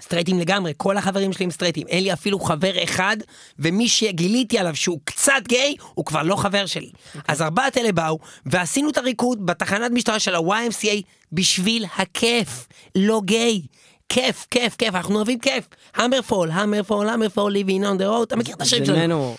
סטרייטים 0.00 0.38
לגמרי, 0.38 0.72
כל 0.76 0.96
החברים 0.96 1.32
שלי 1.32 1.44
הם 1.44 1.50
סטרייטים, 1.50 1.86
אין 1.86 2.02
לי 2.04 2.12
אפילו 2.12 2.38
חבר 2.40 2.84
אחד, 2.84 3.16
ומי 3.58 3.88
שגיליתי 3.88 4.58
עליו 4.58 4.76
שהוא 4.76 4.98
קצת 5.04 5.42
גיי, 5.48 5.76
הוא 5.94 6.04
כבר 6.04 6.22
לא 6.22 6.36
חבר 6.36 6.66
שלי. 6.66 6.90
אז 7.28 7.42
ארבעת 7.42 7.78
אלה 7.78 7.92
באו, 7.92 8.18
ועשינו 8.46 8.90
את 8.90 8.98
הריקוד 8.98 9.46
בתחנת 9.46 9.90
משטרה 9.90 10.18
של 10.18 10.34
ה-YMCA 10.34 11.02
בשביל 11.32 11.84
הכיף, 11.96 12.66
לא 12.94 13.20
גיי. 13.24 13.62
כיף, 14.08 14.46
כיף, 14.50 14.76
כיף, 14.76 14.94
אנחנו 14.94 15.16
אוהבים 15.16 15.38
כיף. 15.38 15.68
המרפול, 15.94 16.50
המרפול, 16.50 17.08
המרפול, 17.08 17.56
living 17.56 17.82
on 17.82 18.00
the 18.00 18.04
road, 18.04 18.22
אתה 18.22 18.36
מכיר 18.36 18.54
את 18.54 18.58
זה 18.58 18.66
שלנו? 18.66 19.36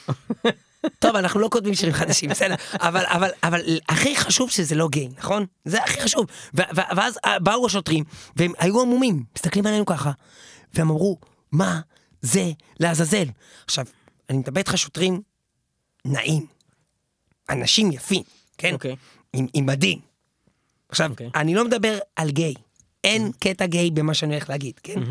טוב, 1.00 1.16
אנחנו 1.16 1.40
לא 1.40 1.50
כותבים 1.52 1.76
שירים 1.76 1.94
חדשים, 1.94 2.30
בסדר. 2.30 2.56
אבל, 2.74 3.04
אבל, 3.06 3.30
אבל 3.44 3.62
הכי 3.90 4.16
חשוב 4.16 4.50
שזה 4.50 4.76
לא 4.76 4.88
גיי, 4.92 5.10
נכון? 5.18 5.46
זה 5.66 5.84
הכי 5.84 6.02
חשוב. 6.02 6.26
ואז 6.54 7.20
אה, 7.26 7.40
באו 7.40 7.66
השוטרים, 7.66 8.04
והם 8.36 8.52
היו 8.58 8.82
עמומים, 8.82 9.24
מסתכלים 9.36 9.66
עלינו 9.66 9.86
ככה, 9.86 10.12
והם 10.74 10.90
אמרו, 10.90 11.18
מה 11.52 11.80
זה 12.22 12.52
לעזאזל? 12.80 13.26
עכשיו, 13.66 13.86
אני 14.30 14.38
מדבר 14.38 14.60
איתך 14.60 14.78
שוטרים 14.78 15.22
נעים, 16.06 16.46
אנשים 17.50 17.92
יפים, 17.92 18.24
כן? 18.58 18.74
אוקיי. 18.74 18.96
עם, 19.34 19.48
עם 19.54 19.66
מדים. 19.66 20.00
עכשיו, 20.90 21.12
אוקיי. 21.12 21.30
אני 21.36 21.56
לא 21.56 21.66
מדבר 21.66 21.98
על 22.16 22.32
גיי, 22.32 22.54
אין 23.04 23.32
קטע 23.40 23.66
גיי 23.66 23.92
במה 23.92 24.14
שאני 24.14 24.34
הולך 24.34 24.50
להגיד, 24.50 24.80
כן? 24.84 25.02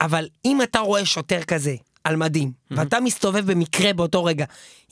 אבל 0.00 0.28
אם 0.44 0.62
אתה 0.62 0.78
רואה 0.78 1.06
שוטר 1.06 1.42
כזה 1.42 1.74
על 2.04 2.16
מדים, 2.16 2.52
ואתה 2.70 3.00
מסתובב 3.00 3.52
במקרה 3.52 3.92
באותו 3.92 4.24
רגע 4.24 4.44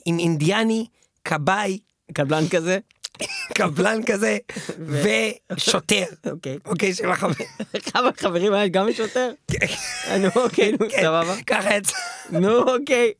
עם 0.05 0.19
אינדיאני, 0.19 0.85
כבאי, 1.25 1.79
קבלן 2.13 2.47
כזה. 2.47 2.79
קבלן 3.53 4.03
כזה, 4.05 4.37
ושוטר. 5.53 6.03
אוקיי. 6.31 6.57
אוקיי, 6.65 6.93
של 6.93 7.09
החבר. 7.09 7.45
כמה 7.91 8.09
חברים 8.17 8.53
היה 8.53 8.67
גם 8.67 8.93
שוטר? 8.93 9.31
נו 10.19 10.29
אוקיי, 10.35 10.71
נו 10.71 10.77
כן, 10.89 11.01
סבבה. 11.01 11.35
ככה 11.47 11.75
יצא. 11.75 11.95
נו 12.41 12.57
אוקיי. 12.57 13.11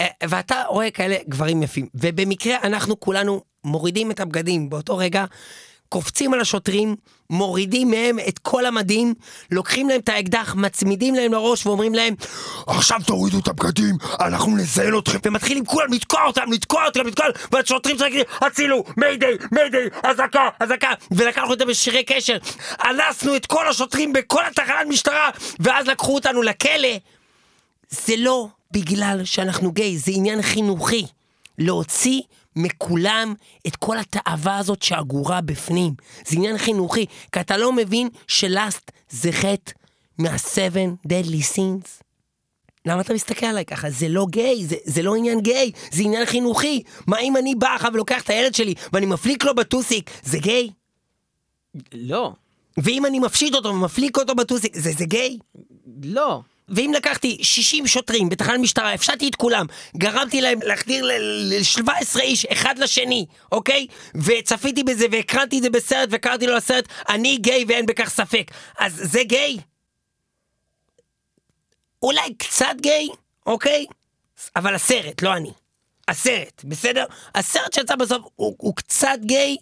אה, 0.00 0.06
ואתה 0.28 0.62
רואה 0.68 0.90
כאלה 0.90 1.16
גברים 1.28 1.62
יפים, 1.62 1.86
ובמקרה 1.94 2.56
אנחנו 2.62 3.00
כולנו 3.00 3.42
מורידים 3.64 4.10
את 4.10 4.20
הבגדים 4.20 4.70
באותו 4.70 4.96
רגע, 4.96 5.24
קופצים 5.88 6.34
על 6.34 6.40
השוטרים, 6.40 6.96
מורידים 7.30 7.90
מהם 7.90 8.18
את 8.28 8.38
כל 8.38 8.66
המדים, 8.66 9.14
לוקחים 9.50 9.88
להם 9.88 10.00
את 10.00 10.08
האקדח, 10.08 10.54
מצמידים 10.54 11.14
להם 11.14 11.32
לראש 11.32 11.66
ואומרים 11.66 11.94
להם, 11.94 12.14
עכשיו 12.66 13.00
תורידו 13.06 13.38
את 13.38 13.48
הבגדים, 13.48 13.94
אנחנו 14.20 14.56
נזיין 14.56 14.98
אתכם, 14.98 15.18
ומתחילים 15.24 15.66
כולם 15.66 15.92
לתקוע 15.92 16.26
אותם, 16.26 16.52
לתקוע 16.52 16.86
אותם, 16.86 17.06
לתקוע 17.06 17.26
אותם, 17.26 17.38
והשוטרים 17.52 17.96
צועקים, 17.96 18.24
הצילו, 18.40 18.84
מיידי, 18.96 19.36
מיידי, 19.52 19.86
אזעקה, 20.02 20.48
אזעקה, 20.60 20.90
ולקחנו 21.10 21.50
אותם 21.50 21.66
בשירי 21.66 22.04
קשר, 22.04 22.36
אנסנו 22.84 23.36
את 23.36 23.46
כל 23.46 23.68
השוטרים 23.68 24.12
בכל 24.12 24.44
התחנת 24.44 24.86
משטרה, 24.88 25.30
ואז 25.60 25.86
לקחו 25.86 26.14
אותנו 26.14 26.42
לכלא. 26.42 26.88
זה 27.90 28.14
לא 28.18 28.48
בגלל 28.72 29.24
שאנחנו 29.24 29.72
גיי, 29.72 29.98
זה 29.98 30.12
עניין 30.14 30.42
חינוכי. 30.42 31.06
להוציא 31.58 32.20
מכולם 32.56 33.34
את 33.66 33.76
כל 33.76 33.98
התאווה 33.98 34.58
הזאת 34.58 34.82
שאגורה 34.82 35.40
בפנים. 35.40 35.94
זה 36.26 36.36
עניין 36.36 36.58
חינוכי, 36.58 37.06
כי 37.32 37.40
אתה 37.40 37.56
לא 37.56 37.72
מבין 37.72 38.08
שלאסט 38.26 38.92
זה 39.10 39.32
חטא 39.32 39.72
מה-7 40.18 41.08
deadly 41.08 41.56
sins. 41.56 42.06
למה 42.86 43.00
אתה 43.00 43.14
מסתכל 43.14 43.46
עליי 43.46 43.64
ככה? 43.64 43.90
זה 43.90 44.08
לא 44.08 44.26
גיי, 44.30 44.66
זה, 44.66 44.76
זה 44.84 45.02
לא 45.02 45.16
עניין 45.16 45.40
גיי, 45.40 45.72
זה 45.92 46.02
עניין 46.02 46.26
חינוכי. 46.26 46.82
מה 47.06 47.18
אם 47.18 47.36
אני 47.36 47.54
בא 47.54 47.74
לך 47.74 47.88
ולוקח 47.92 48.22
את 48.22 48.30
הילד 48.30 48.54
שלי 48.54 48.74
ואני 48.92 49.06
מפליק 49.06 49.44
לו 49.44 49.54
בטוסיק, 49.54 50.10
זה 50.22 50.38
גיי? 50.38 50.70
לא. 51.92 52.32
ואם 52.78 53.06
אני 53.06 53.18
מפשיט 53.18 53.54
אותו 53.54 53.68
ומפליק 53.68 54.18
אותו 54.18 54.34
בטוסיק, 54.34 54.76
זה, 54.76 54.92
זה 54.98 55.04
גיי? 55.04 55.38
לא. 56.02 56.40
ואם 56.68 56.92
לקחתי 56.96 57.38
60 57.42 57.86
שוטרים 57.86 58.28
בתחנת 58.28 58.60
משטרה, 58.60 58.92
הפשטתי 58.92 59.28
את 59.28 59.34
כולם, 59.34 59.66
גרמתי 59.96 60.40
להם 60.40 60.58
להחדיר 60.62 61.04
ל-17 61.04 62.20
איש 62.20 62.44
אחד 62.44 62.78
לשני, 62.78 63.26
אוקיי? 63.52 63.86
וצפיתי 64.14 64.84
בזה 64.84 65.06
והקרנתי 65.12 65.58
את 65.58 65.62
זה 65.62 65.70
בסרט 65.70 66.08
וקראתי 66.12 66.46
לו 66.46 66.54
לסרט 66.54 66.88
אני 67.08 67.36
גיי 67.36 67.64
ואין 67.68 67.86
בכך 67.86 68.08
ספק. 68.08 68.50
אז 68.78 69.00
זה 69.04 69.22
גיי? 69.24 69.56
אולי 72.02 72.34
קצת 72.38 72.74
גיי, 72.80 73.08
אוקיי? 73.46 73.86
אבל 74.56 74.74
הסרט, 74.74 75.22
לא 75.22 75.36
אני. 75.36 75.50
הסרט, 76.08 76.64
בסדר? 76.64 77.04
הסרט 77.34 77.72
שיצא 77.72 77.96
בסוף 77.96 78.22
הוא, 78.36 78.56
הוא 78.58 78.76
קצת 78.76 79.18
גיי. 79.20 79.56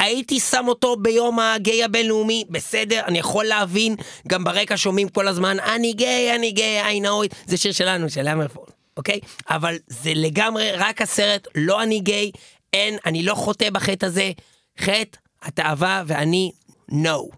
הייתי 0.00 0.40
שם 0.40 0.64
אותו 0.68 0.96
ביום 0.96 1.38
הגיי 1.38 1.84
הבינלאומי, 1.84 2.44
בסדר, 2.50 3.00
אני 3.06 3.18
יכול 3.18 3.44
להבין, 3.44 3.96
גם 4.28 4.44
ברקע 4.44 4.76
שומעים 4.76 5.08
כל 5.08 5.28
הזמן, 5.28 5.56
אני 5.60 5.92
גיי, 5.92 6.34
אני 6.34 6.52
גיי, 6.52 6.82
I 6.82 7.02
know 7.02 7.30
it, 7.30 7.34
זה 7.46 7.56
שיר 7.56 7.72
שלנו, 7.72 8.10
של 8.10 8.28
המרפול, 8.28 8.66
אוקיי? 8.96 9.20
אבל 9.50 9.76
זה 9.86 10.12
לגמרי 10.14 10.72
רק 10.72 11.02
הסרט, 11.02 11.48
לא 11.54 11.82
אני 11.82 12.00
גיי, 12.00 12.30
אין, 12.72 12.96
אני 13.06 13.22
לא 13.22 13.34
חוטא 13.34 13.70
בחטא 13.70 14.06
הזה, 14.06 14.30
חטא, 14.78 15.18
התאווה 15.42 16.02
ואני, 16.06 16.50
no. 16.90 17.36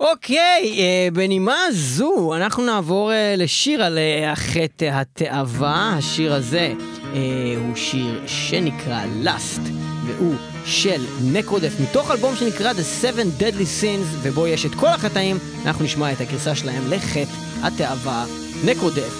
אוקיי, 0.00 0.74
אה, 0.78 1.08
בנימה 1.12 1.58
זו, 1.72 2.34
אנחנו 2.36 2.64
נעבור 2.64 3.12
אה, 3.12 3.34
לשיר 3.36 3.84
על 3.84 3.98
אה, 3.98 4.32
החטא 4.32 4.88
התאווה. 4.92 5.94
השיר 5.98 6.34
הזה 6.34 6.72
אה, 7.14 7.54
הוא 7.56 7.76
שיר 7.76 8.22
שנקרא 8.26 9.04
Lust, 9.24 9.60
והוא 10.06 10.34
של 10.64 11.06
נקרודף, 11.22 11.72
מתוך 11.80 12.10
אלבום 12.10 12.36
שנקרא 12.36 12.72
The 12.72 13.02
Seven 13.02 13.42
Deadly 13.42 13.82
Sins, 13.82 14.16
ובו 14.22 14.46
יש 14.46 14.66
את 14.66 14.74
כל 14.74 14.88
החטאים. 14.88 15.38
אנחנו 15.66 15.84
נשמע 15.84 16.12
את 16.12 16.20
הגרסה 16.20 16.54
שלהם 16.54 16.82
לחטא 16.90 17.32
התאווה, 17.62 18.26
נקרודף 18.64 19.12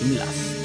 עם 0.00 0.16
Lust. 0.16 0.55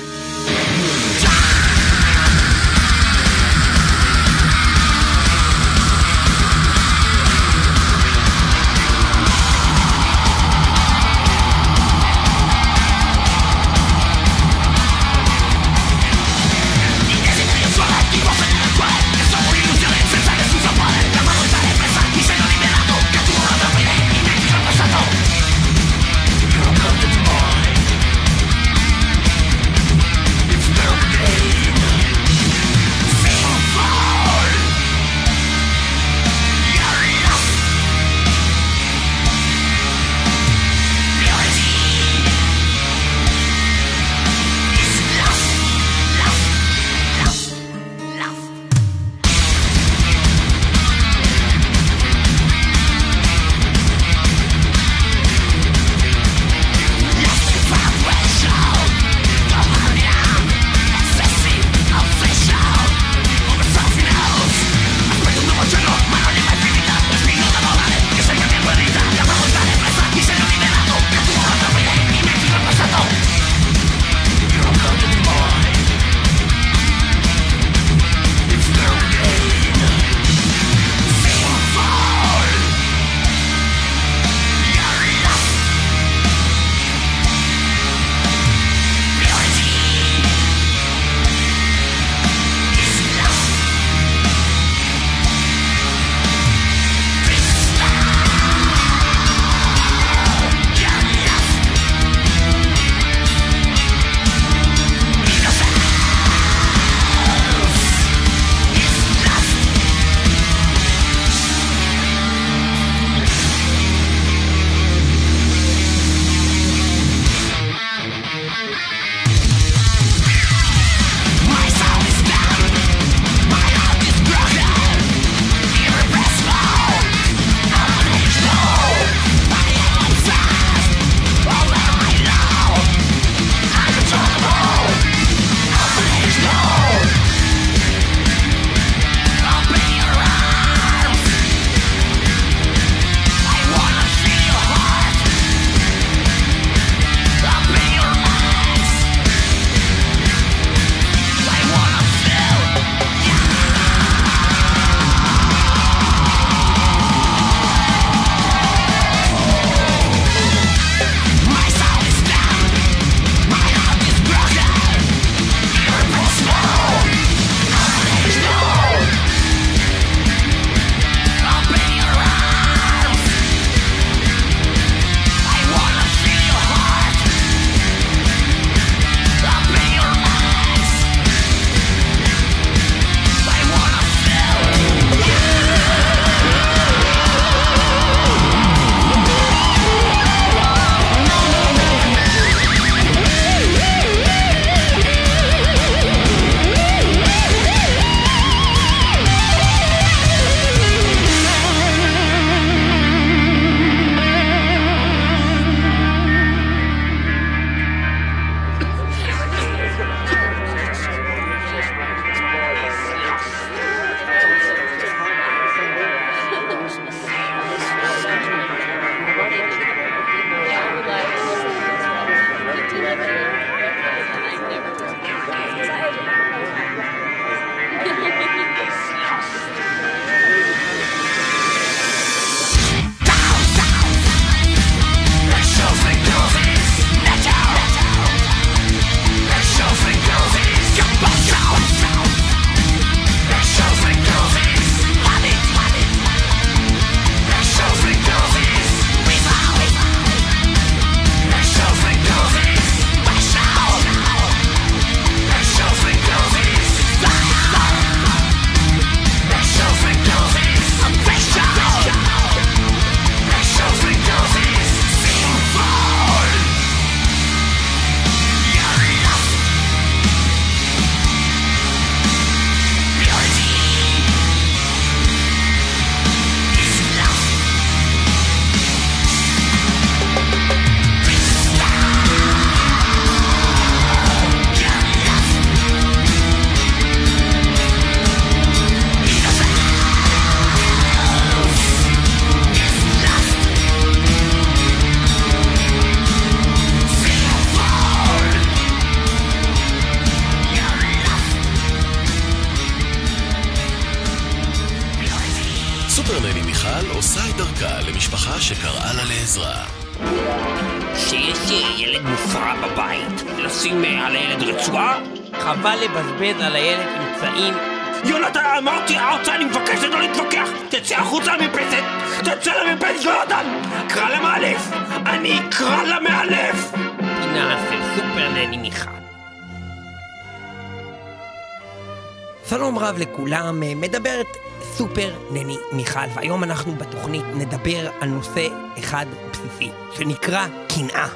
לכולם, 333.51 333.83
אה, 333.83 333.95
מדברת 333.95 334.57
סופר 334.97 335.33
נני 335.51 335.77
מיכל, 335.91 336.19
והיום 336.35 336.63
אנחנו 336.63 336.95
בתוכנית 336.95 337.45
נדבר 337.53 338.09
על 338.21 338.29
נושא 338.29 338.67
אחד 338.99 339.25
בסיסי, 339.51 339.89
שנקרא 340.13 340.67
קנאה. 340.87 341.27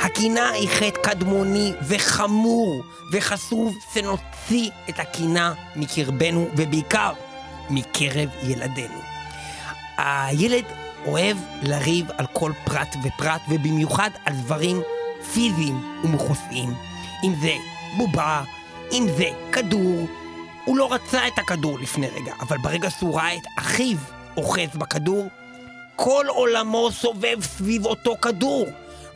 הקנאה 0.00 0.50
היא 0.50 0.68
חטא 0.68 1.00
קדמוני 1.02 1.72
וחמור 1.88 2.82
וחשוף 3.12 3.74
שנוציא 3.94 4.70
את 4.88 5.00
הקנאה 5.00 5.52
מקרבנו 5.76 6.48
ובעיקר 6.56 7.12
מקרב 7.70 8.28
ילדינו. 8.42 9.00
הילד 9.96 10.64
אוהב 11.06 11.36
לריב 11.62 12.06
על 12.18 12.26
כל 12.32 12.52
פרט 12.64 12.96
ופרט 13.04 13.40
ובמיוחד 13.48 14.10
על 14.24 14.34
דברים 14.34 14.80
פיזיים 15.34 16.00
ומכוסיים. 16.04 16.74
אם 17.24 17.32
זה 17.40 17.54
בובה, 17.96 18.42
אם 18.92 19.06
זה 19.16 19.28
כדור. 19.52 20.19
הוא 20.64 20.76
לא 20.76 20.92
רצה 20.92 21.26
את 21.26 21.38
הכדור 21.38 21.78
לפני 21.78 22.06
רגע, 22.06 22.34
אבל 22.40 22.56
ברגע 22.58 22.90
שהוא 22.90 23.16
ראה 23.16 23.34
את 23.34 23.46
אחיו 23.58 23.96
אוחז 24.36 24.76
בכדור, 24.76 25.28
כל 25.96 26.24
עולמו 26.28 26.90
סובב 26.92 27.42
סביב 27.42 27.86
אותו 27.86 28.16
כדור, 28.22 28.66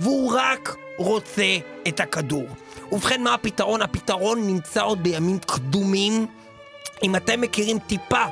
והוא 0.01 0.33
רק 0.37 0.77
רוצה 0.97 1.57
את 1.89 2.01
הכדור. 2.01 2.47
ובכן, 2.93 3.23
מה 3.23 3.35
הפתרון? 3.35 3.83
הפתרון 3.83 4.47
נמצא 4.47 4.83
עוד 4.83 5.03
בימים 5.03 5.39
קדומים. 5.39 6.27
אם 7.03 7.17
אתם 7.17 7.41
מכירים 7.41 7.79
טיפה 7.79 8.25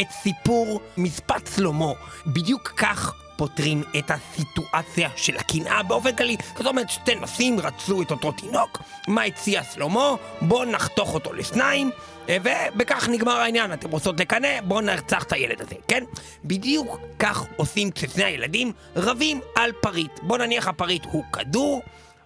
את 0.00 0.06
סיפור 0.22 0.80
משפט 0.98 1.50
שלמה, 1.56 1.92
בדיוק 2.26 2.72
כך 2.76 3.14
פותרים 3.36 3.82
את 3.98 4.10
הסיטואציה 4.10 5.10
של 5.16 5.36
הקנאה 5.36 5.82
באופן 5.82 6.16
כללי. 6.16 6.36
זאת 6.56 6.66
אומרת, 6.66 6.90
שתי 6.90 7.14
נשים 7.14 7.60
רצו 7.60 8.02
את 8.02 8.10
אותו 8.10 8.32
תינוק, 8.32 8.82
מה 9.08 9.22
הציע 9.22 9.62
שלמה? 9.74 10.14
בואו 10.40 10.64
נחתוך 10.64 11.14
אותו 11.14 11.32
לשניים, 11.32 11.90
ובכך 12.28 13.08
נגמר 13.08 13.32
העניין. 13.32 13.72
אתם 13.72 13.90
רוצות 13.90 14.20
לקנא? 14.20 14.60
בואו 14.60 14.80
נרצח 14.80 15.22
את 15.22 15.32
הילד 15.32 15.60
הזה, 15.60 15.74
כן? 15.88 16.04
בדיוק 16.44 16.98
כך 17.18 17.44
עושים 17.56 17.90
כששני 17.90 18.24
הילדים 18.24 18.72
רבים 18.96 19.40
על 19.54 19.72
פריט. 19.80 20.12
בואו 20.22 20.38
נניח 20.38 20.68
הפריט 20.68 21.04
הוא 21.12 21.24
כדור. 21.32 21.82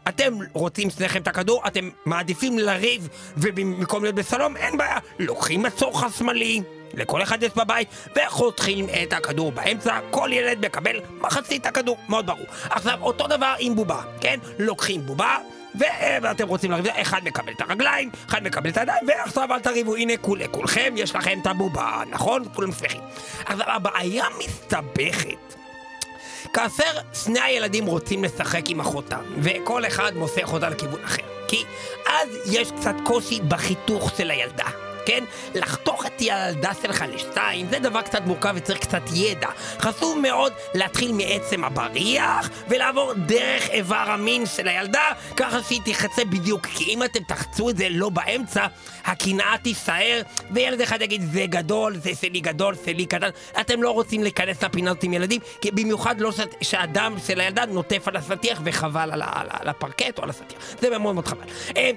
אתם 0.08 0.38
רוצים 0.52 0.90
שניכם 0.90 1.22
את 1.22 1.28
הכדור, 1.28 1.62
אתם 1.66 1.90
מעדיפים 2.06 2.58
לריב, 2.58 3.08
ובמקום 3.36 4.02
להיות 4.02 4.14
בסלום, 4.14 4.56
אין 4.56 4.78
בעיה. 4.78 4.98
לוקחים 5.18 5.62
מצור 5.62 6.00
חשמלי, 6.00 6.62
לכל 6.94 7.22
אחד 7.22 7.42
יש 7.42 7.52
בבית, 7.56 7.88
וחותכים 8.16 8.86
את 9.02 9.12
הכדור 9.12 9.52
באמצע, 9.52 9.98
כל 10.10 10.30
ילד 10.32 10.66
מקבל 10.66 11.00
מחצית 11.20 11.66
הכדור, 11.66 11.98
מאוד 12.08 12.26
ברור. 12.26 12.46
עכשיו, 12.70 12.98
אותו 13.02 13.26
דבר 13.26 13.54
עם 13.58 13.74
בובה, 13.76 14.02
כן? 14.20 14.38
לוקחים 14.58 15.06
בובה, 15.06 15.36
ואתם 16.22 16.48
רוצים 16.48 16.70
לריב, 16.70 16.86
אחד 16.86 17.20
מקבל 17.24 17.52
את 17.52 17.60
הרגליים, 17.60 18.10
אחד 18.28 18.42
מקבל 18.42 18.70
את 18.70 18.76
הידיים, 18.76 19.04
ועכשיו 19.06 19.54
אל 19.54 19.60
תריבו, 19.60 19.96
הנה 19.96 20.16
כול, 20.16 20.46
כולכם 20.46 20.94
יש 20.96 21.14
לכם 21.14 21.38
את 21.42 21.46
הבובה, 21.46 22.02
נכון? 22.10 22.42
כולם 22.54 22.72
שמחים. 22.72 23.00
עכשיו, 23.46 23.70
הבעיה 23.70 24.24
מסתבכת. 24.38 25.54
כאשר 26.52 26.98
שני 27.12 27.40
הילדים 27.40 27.86
רוצים 27.86 28.24
לשחק 28.24 28.62
עם 28.68 28.80
אחותם, 28.80 29.22
וכל 29.42 29.86
אחד 29.86 30.12
מוסך 30.16 30.52
אותה 30.52 30.68
לכיוון 30.68 31.04
אחר. 31.04 31.22
כי 31.48 31.64
אז 32.06 32.28
יש 32.52 32.72
קצת 32.72 32.94
קושי 33.04 33.40
בחיתוך 33.40 34.10
של 34.16 34.30
הילדה. 34.30 34.87
כן? 35.08 35.24
לחתוך 35.54 36.06
את 36.06 36.20
הילדה 36.20 36.70
שלך 36.82 37.04
לשתיים, 37.14 37.66
זה 37.70 37.78
דבר 37.78 38.02
קצת 38.02 38.20
מורכב 38.26 38.52
וצריך 38.56 38.78
קצת 38.78 39.02
ידע. 39.14 39.48
חשוב 39.78 40.18
מאוד 40.18 40.52
להתחיל 40.74 41.12
מעצם 41.12 41.64
הבריח, 41.64 42.50
ולעבור 42.68 43.12
דרך 43.14 43.68
איבר 43.70 43.96
המין 43.96 44.46
של 44.46 44.68
הילדה, 44.68 45.02
ככה 45.36 45.62
שהיא 45.62 45.80
תחצה 45.84 46.24
בדיוק. 46.24 46.66
כי 46.66 46.84
אם 46.84 47.02
אתם 47.02 47.20
תחצו 47.28 47.70
את 47.70 47.76
זה 47.76 47.88
לא 47.90 48.08
באמצע, 48.08 48.66
הקנאה 49.04 49.54
תישאר, 49.62 50.22
וילד 50.50 50.80
אחד 50.80 51.02
יגיד 51.02 51.22
זה 51.32 51.44
גדול, 51.46 51.96
זה 51.96 52.10
שלי 52.20 52.40
גדול, 52.40 52.74
שלי 52.84 53.06
קטן. 53.06 53.30
אתם 53.60 53.82
לא 53.82 53.90
רוצים 53.90 54.22
להיכנס 54.22 54.62
לפינה 54.62 54.90
הזאת 54.90 55.02
עם 55.02 55.12
ילדים, 55.12 55.40
כי 55.60 55.70
במיוחד 55.70 56.20
לא 56.20 56.32
ש- 56.32 56.40
שהדם 56.60 57.14
של 57.26 57.40
הילדה 57.40 57.66
נוטף 57.66 58.08
על 58.08 58.16
הסטיח 58.16 58.60
וחבל 58.64 59.10
על, 59.12 59.22
על, 59.22 59.46
על 59.50 59.68
הפרקט 59.68 60.18
או 60.18 60.22
על 60.22 60.30
הסטיח. 60.30 60.58
זה 60.80 60.98
מאוד 60.98 61.14
מאוד 61.14 61.26
חבל. 61.28 61.46
אה, 61.76 61.90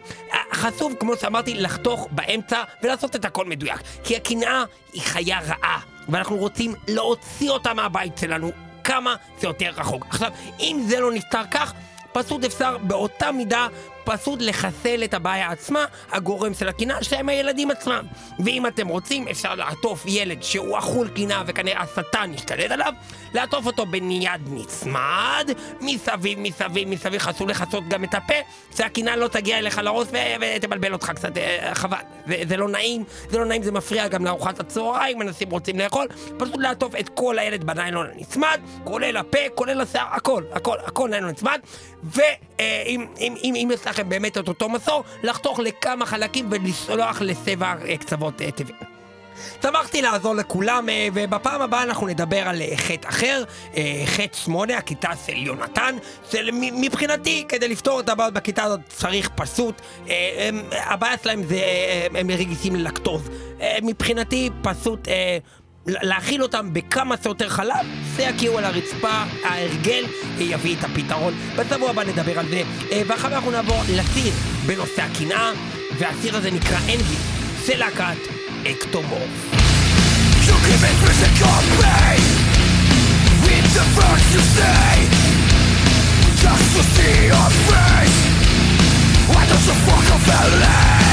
חשוב, 0.53 0.93
כמו 0.99 1.15
שאמרתי, 1.15 1.53
לחתוך 1.53 2.07
באמצע 2.11 2.63
ולעשות 2.83 3.00
את 3.15 3.25
הכל 3.25 3.45
מדויק. 3.45 3.81
כי 4.03 4.15
הקנאה 4.15 4.63
היא 4.93 5.01
חיה 5.01 5.39
רעה, 5.39 5.79
ואנחנו 6.09 6.37
רוצים 6.37 6.75
להוציא 6.87 7.49
אותה 7.49 7.73
מהבית 7.73 8.17
שלנו 8.17 8.51
כמה 8.83 9.15
שיותר 9.41 9.69
רחוק. 9.75 10.05
עכשיו, 10.09 10.31
אם 10.59 10.85
זה 10.87 10.99
לא 10.99 11.11
נפתר 11.11 11.41
כך, 11.51 11.73
פשוט 12.13 12.43
אפשר 12.43 12.77
באותה 12.77 13.31
מידה 13.31 13.67
פשוט 14.03 14.39
לחסל 14.41 15.03
את 15.03 15.13
הבעיה 15.13 15.51
עצמה, 15.51 15.85
הגורם 16.11 16.53
של 16.53 16.67
הקנאה, 16.67 17.03
שהם 17.03 17.29
הילדים 17.29 17.71
עצמם. 17.71 18.05
ואם 18.45 18.67
אתם 18.67 18.87
רוצים, 18.87 19.27
אפשר 19.27 19.55
לעטוף 19.55 20.03
ילד 20.05 20.43
שהוא 20.43 20.77
אכול 20.77 21.07
קנאה 21.07 21.43
וכנראה 21.47 21.81
השטן 21.81 22.33
ישתלט 22.33 22.71
עליו, 22.71 22.93
לעטוף 23.33 23.65
אותו 23.65 23.85
בניד 23.85 24.41
נצמד, 24.51 25.49
מסביב, 25.81 26.39
מסביב, 26.39 26.87
מסביב, 26.87 27.21
חשוב 27.21 27.49
לכסות 27.49 27.87
גם 27.87 28.03
את 28.03 28.13
הפה, 28.13 28.33
שהקנאה 28.77 29.15
לא 29.15 29.27
תגיע 29.27 29.57
אליך 29.57 29.77
לראש 29.77 30.07
ו- 30.11 30.17
ותבלבל 30.41 30.93
אותך 30.93 31.11
קצת, 31.15 31.37
אה, 31.37 31.69
חבל. 31.73 31.97
זה, 32.27 32.41
זה 32.47 32.57
לא 32.57 32.69
נעים, 32.69 33.03
זה 33.29 33.37
לא 33.37 33.45
נעים, 33.45 33.63
זה 33.63 33.71
מפריע 33.71 34.07
גם 34.07 34.25
לארוחת 34.25 34.59
הצהריים, 34.59 35.21
אנשים 35.21 35.49
רוצים 35.49 35.79
לאכול, 35.79 36.07
פשוט 36.37 36.57
לעטוף 36.57 36.95
את 36.95 37.09
כל 37.09 37.39
הילד 37.39 37.63
בניילון 37.63 38.07
הנצמד, 38.15 38.61
כולל 38.83 39.17
הפה, 39.17 39.39
כולל 39.55 39.81
השיער, 39.81 40.07
הכל, 40.11 40.43
הכל, 40.51 40.77
הכל 40.85 41.09
ניילון 41.09 41.29
נצמד, 41.29 41.59
ואם 42.03 43.05
אם, 43.19 43.35
אם, 43.43 43.53
אם 43.55 43.69
יש 43.73 43.87
לכם 43.91 44.09
באמת 44.09 44.37
את 44.37 44.47
אותו 44.47 44.69
מסור, 44.69 45.03
לחתוך 45.23 45.59
לכמה 45.59 46.05
חלקים 46.05 46.47
ולסלוח 46.51 47.21
לצבע 47.21 47.73
אה, 47.87 47.97
קצוות 47.97 48.41
אה, 48.41 48.51
טבעי. 48.51 48.73
שמחתי 49.63 50.01
לעזור 50.01 50.35
לכולם, 50.35 50.89
אה, 50.89 51.07
ובפעם 51.13 51.61
הבאה 51.61 51.83
אנחנו 51.83 52.07
נדבר 52.07 52.47
על 52.47 52.61
חטא 52.75 53.07
אחר, 53.09 53.43
חטא 54.05 54.37
שמונה, 54.37 54.77
הכיתה 54.77 55.09
של 55.25 55.37
יונתן, 55.37 55.95
שמבחינתי, 56.31 57.45
כדי 57.49 57.67
לפתור 57.67 57.99
את 57.99 58.09
הבעיות 58.09 58.33
בכיתה 58.33 58.63
הזאת 58.63 58.79
צריך 58.87 59.29
הם- 60.37 60.61
הבעיה 60.71 61.15
שלהם 61.23 61.43
זה, 61.43 61.61
הם 62.15 62.29
רגישים 62.31 62.75
ללקטוז. 62.75 63.29
מבחינתי 63.81 64.49
פשוט... 64.61 65.07
להאכיל 65.87 66.43
אותם 66.43 66.73
בכמה 66.73 67.15
שיותר 67.23 67.49
חלב, 67.49 67.85
זה 68.15 68.23
יקיעו 68.23 68.57
על 68.57 68.65
הרצפה, 68.65 69.23
ההרגל 69.43 70.05
יביא 70.39 70.75
את 70.79 70.83
הפתרון. 70.83 71.33
בשבוע 71.55 71.89
הבא 71.89 72.03
נדבר 72.03 72.39
על 72.39 72.45
זה, 72.49 72.61
אה, 72.91 73.01
ואחר 73.07 73.29
כך 73.29 73.35
אנחנו 73.35 73.51
נעבור 73.51 73.81
לסיר 73.89 74.33
בנושא 74.65 75.01
הקנאה, 75.01 75.51
והסיר 75.99 76.37
הזה 76.37 76.51
נקרא 76.51 76.77
אנגי, 76.77 77.17
של 77.65 77.79
להקת 77.79 78.17
אקטומורף. 78.71 79.61
Just 86.41 86.75
to 86.75 86.83
see 86.95 87.27
your 87.31 87.49
face 87.67 88.21
Why 89.31 89.43
don't 89.49 89.65
you 89.67 89.75
fuck 89.85 90.07
off 90.15 90.29
and 90.39 91.10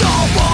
No 0.00 0.26
more 0.34 0.53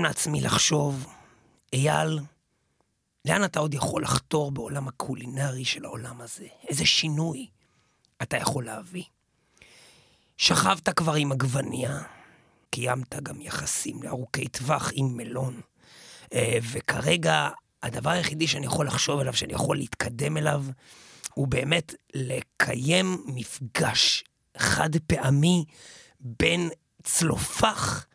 גורם 0.00 0.08
לעצמי 0.08 0.40
לחשוב, 0.40 1.06
אייל, 1.72 2.18
לאן 3.24 3.44
אתה 3.44 3.60
עוד 3.60 3.74
יכול 3.74 4.02
לחתור 4.02 4.52
בעולם 4.52 4.88
הקולינרי 4.88 5.64
של 5.64 5.84
העולם 5.84 6.20
הזה? 6.20 6.46
איזה 6.68 6.86
שינוי 6.86 7.46
אתה 8.22 8.36
יכול 8.36 8.64
להביא? 8.64 9.02
שכבת 10.36 10.88
כבר 10.88 11.14
עם 11.14 11.32
עגבנייה, 11.32 12.02
קיימת 12.70 13.22
גם 13.22 13.40
יחסים 13.40 14.02
לארוכי 14.02 14.48
טווח 14.48 14.90
עם 14.94 15.16
מלון, 15.16 15.60
אה, 16.32 16.58
וכרגע 16.72 17.48
הדבר 17.82 18.10
היחידי 18.10 18.46
שאני 18.48 18.66
יכול 18.66 18.86
לחשוב 18.86 19.20
עליו, 19.20 19.34
שאני 19.34 19.52
יכול 19.52 19.76
להתקדם 19.76 20.36
אליו, 20.36 20.64
הוא 21.34 21.48
באמת 21.48 21.94
לקיים 22.14 23.24
מפגש 23.26 24.24
חד 24.56 24.96
פעמי 25.06 25.64
בין 26.20 26.70
צלופח, 27.02 28.06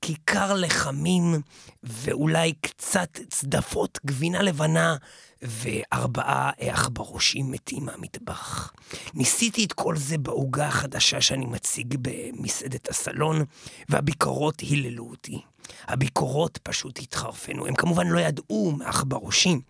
כיכר 0.00 0.54
לחמים 0.54 1.40
ואולי 1.82 2.52
קצת 2.60 3.18
צדפות 3.30 3.98
גבינה 4.06 4.42
לבנה 4.42 4.96
וארבעה 5.42 6.50
עכברושים 6.58 7.50
מתים 7.50 7.84
מהמטבח. 7.84 8.72
ניסיתי 9.14 9.64
את 9.64 9.72
כל 9.72 9.96
זה 9.96 10.18
בעוגה 10.18 10.66
החדשה 10.66 11.20
שאני 11.20 11.46
מציג 11.46 11.96
במסעדת 12.02 12.88
הסלון, 12.88 13.44
והביקורות 13.88 14.60
היללו 14.60 15.10
אותי. 15.10 15.40
הביקורות 15.88 16.58
פשוט 16.62 16.98
התחרפנו. 16.98 17.66
הם 17.66 17.74
כמובן 17.74 18.06
לא 18.06 18.20
ידעו 18.20 18.72
מעכברושים, 18.78 19.60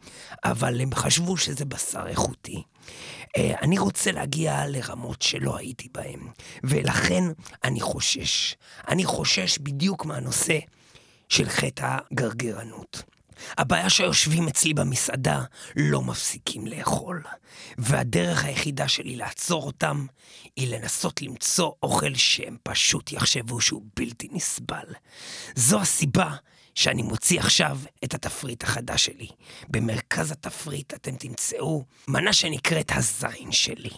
אבל 0.44 0.80
הם 0.80 0.94
חשבו 0.94 1.36
שזה 1.36 1.64
בשר 1.64 2.06
איכותי. 2.06 2.62
אה, 3.36 3.54
אני 3.62 3.78
רוצה 3.78 4.12
להגיע 4.12 4.66
לרמות 4.66 5.22
שלא 5.22 5.56
הייתי 5.56 5.88
בהן, 5.92 6.20
ולכן 6.64 7.24
אני 7.64 7.80
חושש. 7.80 8.54
אני 8.88 9.04
חושש 9.04 9.58
בדיוק 9.58 10.04
מהנושא 10.04 10.58
של 11.28 11.48
חטא 11.48 11.96
הגרגרנות. 12.10 13.02
הבעיה 13.58 13.90
שהיושבים 13.90 14.48
אצלי 14.48 14.74
במסעדה 14.74 15.42
לא 15.76 16.02
מפסיקים 16.02 16.66
לאכול, 16.66 17.22
והדרך 17.78 18.44
היחידה 18.44 18.88
שלי 18.88 19.16
לעצור 19.16 19.66
אותם 19.66 20.06
היא 20.56 20.76
לנסות 20.76 21.22
למצוא 21.22 21.72
אוכל 21.82 22.14
שהם 22.14 22.56
פשוט 22.62 23.12
יחשבו 23.12 23.60
שהוא 23.60 23.82
בלתי 23.96 24.28
נסבל. 24.32 24.86
זו 25.54 25.80
הסיבה 25.80 26.30
שאני 26.78 27.02
מוציא 27.02 27.40
עכשיו 27.40 27.78
את 28.04 28.14
התפריט 28.14 28.62
החדש 28.62 29.04
שלי. 29.04 29.28
במרכז 29.68 30.32
התפריט 30.32 30.94
אתם 30.94 31.16
תמצאו 31.16 31.84
מנה 32.08 32.32
שנקראת 32.32 32.92
הזין 32.94 33.52
שלי. 33.52 33.90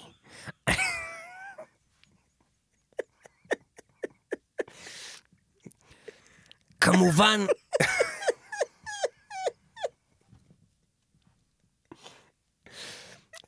כמובן... 6.81 7.41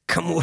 כמו... 0.09 0.41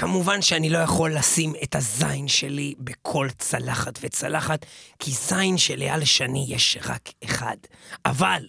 כמובן 0.00 0.42
שאני 0.42 0.70
לא 0.70 0.78
יכול 0.78 1.14
לשים 1.14 1.52
את 1.62 1.74
הזין 1.74 2.28
שלי 2.28 2.74
בכל 2.78 3.28
צלחת 3.38 3.98
וצלחת, 4.02 4.66
כי 4.98 5.10
זין 5.10 5.58
של 5.58 5.82
אייל 5.82 6.04
שני 6.04 6.46
יש 6.48 6.78
רק 6.84 7.12
אחד. 7.24 7.56
אבל 8.04 8.46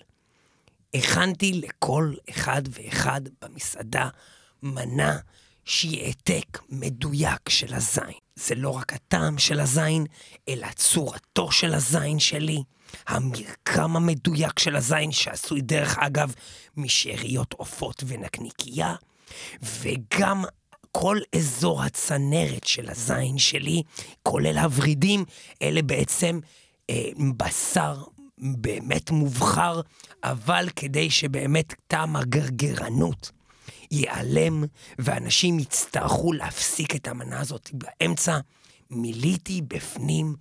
הכנתי 0.93 1.54
לכל 1.54 2.14
אחד 2.30 2.62
ואחד 2.70 3.22
במסעדה 3.41 4.10
מנה 4.64 5.18
שהיא 5.66 6.04
העתק 6.04 6.60
מדויק 6.70 7.49
של 7.49 7.74
הזין. 7.74 8.14
זה 8.36 8.56
לא 8.56 8.70
רק 8.70 8.93
הטעם 8.93 9.38
של 9.38 9.60
הזין, 9.60 10.06
אלא 10.49 10.68
צורתו 10.76 11.52
של 11.52 11.74
הזין 11.74 12.20
שלי, 12.20 12.64
המרקם 13.08 13.95
המדויק 13.95 14.60
של 14.60 14.76
הזין, 14.76 15.12
שעשוי 15.12 15.62
דרך 15.62 15.97
אגב 15.97 16.34
משאריות 16.78 17.54
עופות 17.54 18.04
ונקניקייה, 18.08 18.95
וגם 19.64 20.43
כל 20.92 21.18
אזור 21.36 21.84
הצנרת 21.84 22.68
של 22.68 22.89
הזין 22.89 23.38
שלי, 23.38 23.84
כולל 24.24 24.58
הוורידים, 24.58 25.26
אלה 25.62 25.82
בעצם 25.82 26.39
אה, 26.89 27.10
בשר 27.38 28.04
באמת 28.38 29.12
מובחר, 29.12 29.82
אבל 30.24 30.70
כדי 30.76 31.10
שבאמת 31.10 31.74
טעם 31.88 32.16
הגרגרנות 32.16 33.32
ייעלם, 33.92 34.64
ואנשים 35.00 35.60
יצטרכו 35.60 36.34
להפסיק 36.34 36.96
את 36.96 37.08
המנה 37.08 37.39
הזאת 37.39 37.70
באמצע, 37.74 38.39
מילאתי 38.89 39.62
בפנים 39.68 40.36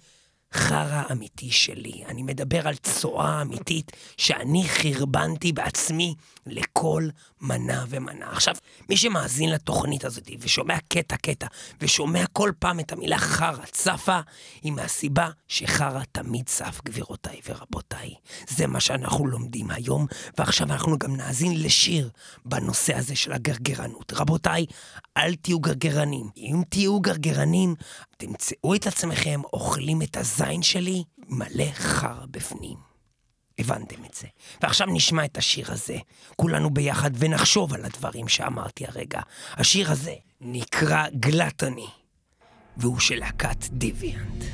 חרא 0.54 1.02
אמיתי 1.12 1.50
שלי. 1.50 2.04
אני 2.08 2.22
מדבר 2.22 2.68
על 2.68 2.76
צואה 2.76 3.42
אמיתית 3.42 3.92
שאני 4.16 4.64
חרבנתי 4.68 5.52
בעצמי 5.52 6.14
לכל 6.46 7.08
מנה 7.40 7.84
ומנה. 7.88 8.30
עכשיו, 8.30 8.54
מי 8.88 8.96
שמאזין 8.96 9.50
לתוכנית 9.50 10.04
הזאת 10.04 10.28
ושומע 10.40 10.76
קטע-קטע 10.88 11.46
ושומע 11.80 12.24
כל 12.32 12.52
פעם 12.58 12.80
את 12.80 12.92
המילה 12.92 13.18
חרא 13.18 13.64
צפה, 13.70 14.20
היא 14.62 14.72
מהסיבה 14.72 15.30
שחרא 15.48 16.02
תמיד 16.12 16.46
צף, 16.46 16.80
גבירותיי 16.84 17.40
ורבותיי. 17.48 18.14
זה 18.48 18.66
מה 18.66 18.80
שאנחנו 18.80 19.26
לומדים 19.26 19.70
היום, 19.70 20.06
ועכשיו 20.38 20.66
אנחנו 20.66 20.98
גם 20.98 21.16
נאזין 21.16 21.62
לשיר 21.62 22.10
בנושא 22.44 22.96
הזה 22.96 23.16
של 23.16 23.32
הגרגרנות. 23.32 24.12
רבותיי, 24.12 24.66
אל 25.16 25.34
תהיו 25.34 25.60
גרגרנים. 25.60 26.30
אם 26.36 26.62
תהיו 26.68 27.00
גרגרנים, 27.00 27.74
תמצאו 28.16 28.74
את 28.74 28.86
עצמכם 28.86 29.40
אוכלים 29.52 30.02
את 30.02 30.16
הזין 30.16 30.62
שלי 30.62 31.04
מלא 31.28 31.72
חרא 31.74 32.26
בפנים. 32.30 32.89
הבנתם 33.60 34.04
את 34.04 34.14
זה. 34.14 34.26
ועכשיו 34.62 34.86
נשמע 34.86 35.24
את 35.24 35.38
השיר 35.38 35.72
הזה, 35.72 35.96
כולנו 36.36 36.70
ביחד, 36.70 37.10
ונחשוב 37.14 37.74
על 37.74 37.84
הדברים 37.84 38.28
שאמרתי 38.28 38.84
הרגע. 38.86 39.20
השיר 39.52 39.90
הזה 39.90 40.14
נקרא 40.40 41.06
גלטני, 41.14 41.88
והוא 42.76 43.00
של 43.00 43.18
להקת 43.18 43.64
דיוויאנט. 43.70 44.44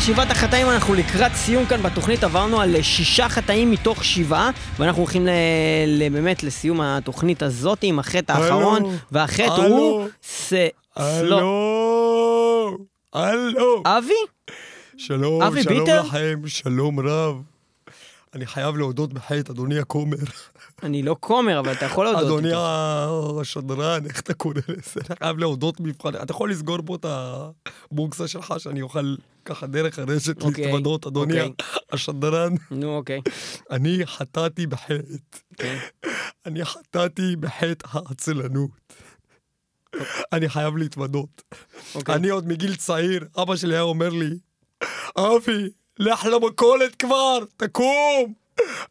מטאל 0.00 0.14
שבעת 0.14 0.30
החטאים, 0.30 0.70
אנחנו 0.70 0.94
לקראת 0.94 1.32
סיום 1.34 1.66
כאן 1.66 1.82
בתוכנית, 1.82 2.24
עברנו 2.24 2.60
על 2.60 2.82
שישה 2.82 3.28
חטאים 3.28 3.70
מתוך 3.70 4.04
שבעה, 4.04 4.50
ואנחנו 4.78 5.02
הולכים 5.02 5.26
ל... 5.26 5.30
ל... 5.86 6.08
באמת 6.08 6.42
לסיום 6.42 6.80
התוכנית 6.80 7.42
הזאת 7.42 7.78
עם 7.82 7.98
החטא 7.98 8.32
האחרון, 8.32 8.82
והחטא 9.12 9.42
הלו. 9.42 9.76
הוא 9.76 10.08
סלו. 10.22 10.58
הלו, 10.96 12.78
הלו. 13.12 13.82
אבי? 13.86 14.12
שלום, 14.96 15.42
אבי 15.42 15.62
שלום 15.62 15.78
ביטר? 15.78 16.02
לכם, 16.02 16.40
שלום 16.46 17.00
רב. 17.00 17.42
אני 18.34 18.46
חייב 18.46 18.76
להודות 18.76 19.12
בחטא, 19.12 19.52
אדוני 19.52 19.78
הכומר. 19.78 20.16
אני 20.82 21.02
לא 21.02 21.16
כומר, 21.20 21.60
אבל 21.60 21.72
אתה 21.72 21.84
יכול 21.84 22.04
להודות. 22.04 22.24
אדוני. 22.24 22.52
השדרן, 23.40 24.06
איך 24.06 24.20
אתה 24.20 24.34
קורא 24.34 24.54
לזה? 24.68 25.00
אני 25.10 25.16
חייב 25.18 25.38
להודות 25.38 25.80
מבחן. 25.80 26.14
אתה 26.22 26.32
יכול 26.32 26.50
לסגור 26.50 26.78
פה 26.86 26.94
את 26.94 27.06
הבוקסה 27.90 28.28
שלך, 28.28 28.54
שאני 28.58 28.82
אוכל 28.82 29.16
ככה 29.44 29.66
דרך 29.66 29.98
הרשת 29.98 30.42
אוקיי, 30.42 30.64
להתוודות, 30.64 31.06
אדוני 31.06 31.40
אוקיי. 31.40 31.66
השדרן. 31.92 32.54
נו, 32.70 32.96
אוקיי. 32.96 33.20
אני 33.70 34.06
חטאתי 34.06 34.66
בחטא. 34.66 34.94
כן. 35.56 35.78
אני 36.46 36.64
חטאתי 36.64 37.36
בחטא 37.36 37.88
העצלנות. 37.90 38.70
אני 40.32 40.48
חייב 40.48 40.76
להתוודות. 40.76 41.42
אוקיי. 41.94 42.14
אני 42.14 42.28
עוד 42.28 42.48
מגיל 42.48 42.74
צעיר, 42.74 43.24
אבא 43.42 43.56
שלי 43.56 43.74
היה 43.74 43.82
אומר 43.82 44.08
לי, 44.08 44.38
אבי, 45.16 45.70
לך 46.00 46.24
למכולת 46.24 46.94
כבר, 46.96 47.38
תקום! 47.56 48.32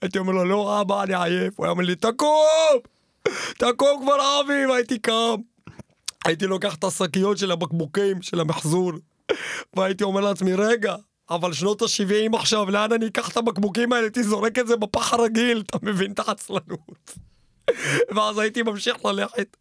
הייתי 0.01 0.20
אומר 0.20 0.34
לו, 0.34 0.45
לא 0.45 0.82
אבא, 0.82 1.03
אני 1.03 1.16
עייף. 1.16 1.53
הוא 1.57 1.66
היה 1.66 1.72
אומר 1.72 1.84
לי, 1.84 1.95
תקום! 1.95 2.78
תקום 3.57 4.01
כבר 4.03 4.41
אבי, 4.41 4.66
והייתי 4.66 4.99
קם. 4.99 5.36
הייתי 6.26 6.47
לוקח 6.47 6.76
את 6.76 6.84
השקיות 6.84 7.38
של 7.38 7.51
הבקבוקים, 7.51 8.22
של 8.22 8.39
המחזור, 8.39 8.91
והייתי 9.76 10.03
אומר 10.03 10.22
לעצמי, 10.22 10.53
רגע, 10.53 10.95
אבל 11.30 11.53
שנות 11.53 11.82
ה-70 11.82 12.38
עכשיו, 12.38 12.70
לאן 12.70 12.93
אני 12.93 13.07
אקח 13.07 13.30
את 13.30 13.38
הבקבוקים 13.38 13.93
האלה? 13.93 14.03
הייתי 14.03 14.24
זורק 14.24 14.60
את 14.60 14.68
זה 14.68 14.76
בפח 14.76 15.14
הרגיל, 15.14 15.64
אתה 15.68 15.78
מבין 15.82 16.12
את 16.12 16.20
העצלנות. 16.20 17.16
ואז 18.16 18.38
הייתי 18.38 18.62
ממשיך 18.62 19.05
ללכת, 19.05 19.57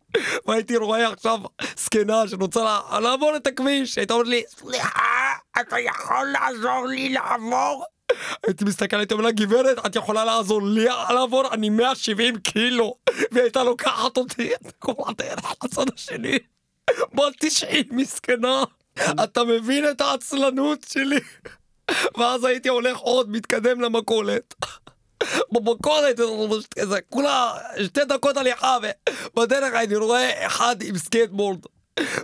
והייתי 0.46 0.76
רואה 0.76 1.08
עכשיו 1.12 1.38
זקנה 1.76 2.28
שרוצה 2.28 2.80
לעבור 3.02 3.36
את 3.36 3.46
הכביש, 3.46 3.98
הייתה 3.98 4.14
אומרת 4.14 4.26
לי, 4.28 4.42
סליחה, 4.48 5.17
אתה 5.60 5.80
יכול 5.80 6.26
לעזור 6.32 6.86
לי 6.86 7.08
לעבור? 7.08 7.84
הייתי 8.46 8.64
מסתכל, 8.64 8.96
הייתי 8.96 9.14
אומר 9.14 9.24
לה, 9.24 9.30
גברת, 9.30 9.86
את 9.86 9.96
יכולה 9.96 10.24
לעזור 10.24 10.62
לי 10.62 10.84
לעבור? 11.10 11.52
אני 11.52 11.68
170 11.70 12.38
קילו, 12.38 12.94
והיא 13.32 13.42
הייתה 13.42 13.64
לוקחת 13.64 14.16
אותי 14.16 14.54
את 14.54 14.72
כל 14.78 14.92
הדרך 15.06 15.52
לצד 15.64 15.84
השני. 15.94 16.38
בת 17.14 17.32
90, 17.38 17.84
מסכנה, 17.90 18.64
אתה 19.24 19.44
מבין 19.44 19.90
את 19.90 20.00
העצלנות 20.00 20.86
שלי? 20.88 21.20
ואז 22.18 22.44
הייתי 22.44 22.68
הולך 22.68 22.98
עוד, 22.98 23.30
מתקדם 23.30 23.80
למכולת. 23.80 24.54
במכולת, 25.52 26.20
כולה 27.08 27.52
שתי 27.82 28.04
דקות 28.04 28.36
הליכה, 28.36 28.76
ובדרך 29.34 29.74
הייתי 29.74 29.96
רואה 29.96 30.46
אחד 30.46 30.76
עם 30.82 30.98
סקייטבורד. 30.98 31.58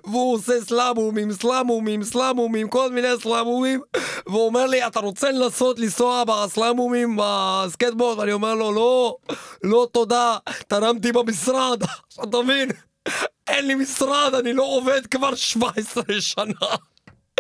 והוא 0.05 0.35
עושה 0.35 0.61
סלאמומים, 0.61 1.33
סלאמומים, 1.33 2.05
סלאמומים, 2.05 2.69
כל 2.69 2.93
מיני 2.93 3.09
סלאמומים 3.23 3.81
והוא 4.27 4.47
אומר 4.47 4.67
לי, 4.67 4.87
אתה 4.87 5.01
רוצה 5.01 5.31
לנסות 5.31 5.79
לנסוע 5.79 6.25
בסלאמומים 6.25 7.19
בסקייטבורד? 7.23 8.19
ואני 8.19 8.33
אומר 8.33 8.55
לו, 8.55 8.73
לא, 8.73 9.17
לא 9.63 9.89
תודה, 9.93 10.37
תרמתי 10.67 11.13
במשרד. 11.13 11.83
עכשיו 12.09 12.27
תבין, 12.27 12.71
אין 13.47 13.67
לי 13.67 13.75
משרד, 13.75 14.35
אני 14.35 14.53
לא 14.53 14.63
עובד 14.63 15.07
כבר 15.07 15.35
17 15.35 16.03
שנה. 16.21 16.77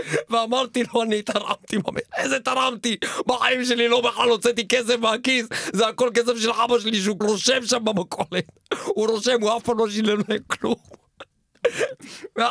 ואמרתי 0.30 0.82
לו, 0.95 1.03
אני 1.03 1.22
תרמתי. 1.22 1.76
איזה 2.16 2.41
תרמתי? 2.41 2.97
בחיים 3.26 3.64
שלי 3.64 3.89
לא 3.89 4.01
בכלל 4.01 4.28
הוצאתי 4.28 4.68
כסף 4.68 4.97
מהכיס, 4.99 5.47
זה 5.72 5.89
הכל 5.89 6.11
כסף 6.14 6.37
של 6.37 6.51
אבא 6.51 6.78
שלי 6.78 7.03
שהוא 7.03 7.16
רושם 7.22 7.66
שם 7.66 7.85
במכולת. 7.85 8.45
הוא 8.85 9.09
רושם, 9.09 9.41
הוא 9.41 9.57
אף 9.57 9.62
פעם 9.62 9.78
לא 9.78 9.91
שילם 9.91 10.18
להם 10.28 10.43
כלום. 10.47 11.04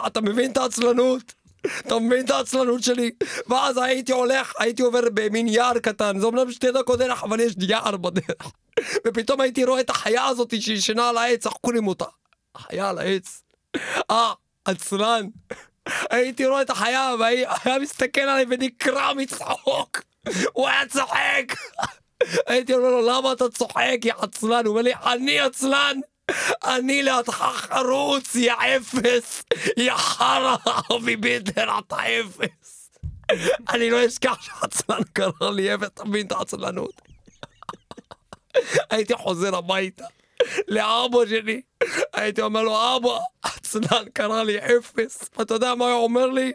אתה 0.07 0.21
מבין 0.21 0.51
את 0.51 0.57
העצלנות? 0.57 1.33
אתה 1.79 1.99
מבין 1.99 2.25
את 2.25 2.29
העצלנות 2.29 2.83
שלי? 2.83 3.11
ואז 3.47 3.77
הייתי 3.77 4.11
הולך, 4.11 4.53
הייתי 4.59 4.81
עובר 4.81 5.01
במין 5.13 5.47
יער 5.47 5.79
קטן, 5.79 6.19
זה 6.19 6.25
אומנם 6.25 6.51
שתי 6.51 6.71
דקות 6.71 6.99
דרך, 6.99 7.23
אבל 7.23 7.39
יש 7.39 7.53
יער 7.61 7.97
בדרך. 7.97 8.51
ופתאום 9.07 9.41
הייתי 9.41 9.65
רואה 9.65 9.79
את 9.79 9.89
החיה 9.89 10.25
הזאת 10.25 10.61
שישנה 10.61 11.09
על 11.09 11.17
העץ, 11.17 11.45
איך 11.45 11.55
קוראים 11.61 11.87
אותה? 11.87 12.05
החיה 12.55 12.89
על 12.89 12.97
העץ. 12.97 13.43
אה, 14.11 14.33
עצלן. 14.65 15.27
הייתי 16.09 16.45
רואה 16.45 16.61
את 16.61 16.69
החיה, 16.69 17.15
והיה 17.19 17.79
מסתכל 17.81 18.21
עליי 18.21 18.45
ונקרע 18.49 19.13
מצחוק. 19.13 20.01
הוא 20.53 20.67
היה 20.67 20.87
צוחק. 20.87 21.55
הייתי 22.47 22.73
אומר 22.73 22.89
לו, 22.89 23.01
למה 23.01 23.31
אתה 23.31 23.49
צוחק, 23.49 23.97
יא 24.03 24.13
עצלן? 24.17 24.65
הוא 24.65 24.71
אומר 24.71 24.81
לי, 24.81 24.93
אני 25.05 25.39
עצלן? 25.39 25.99
אני 26.65 27.03
לידך 27.03 27.43
חרוץ, 27.55 28.35
יא 28.35 28.53
אפס! 28.53 29.43
יא 29.77 29.93
חרא, 29.93 30.55
אבי 30.95 31.15
ביטר, 31.15 31.79
אתה 31.79 31.95
אפס! 31.95 32.91
אני 33.69 33.89
לא 33.89 34.05
אשכח 34.07 34.41
שעצלן 34.41 35.03
קרא 35.13 35.51
לי 35.51 35.75
אפס, 35.75 35.87
אתה 35.87 36.05
מבין 36.05 36.27
את 36.27 36.31
העצלנות? 36.31 37.01
הייתי 38.89 39.13
חוזר 39.15 39.55
הביתה. 39.55 40.05
לאבא 40.67 41.25
שלי, 41.29 41.61
הייתי 42.13 42.41
אומר 42.41 42.63
לו, 42.63 42.95
אבא, 42.95 43.19
עצלן 43.43 44.09
קרא 44.13 44.43
לי 44.43 44.57
אפס. 44.59 45.29
אתה 45.41 45.53
יודע 45.53 45.75
מה 45.75 45.85
הוא 45.85 46.03
אומר 46.03 46.25
לי? 46.25 46.51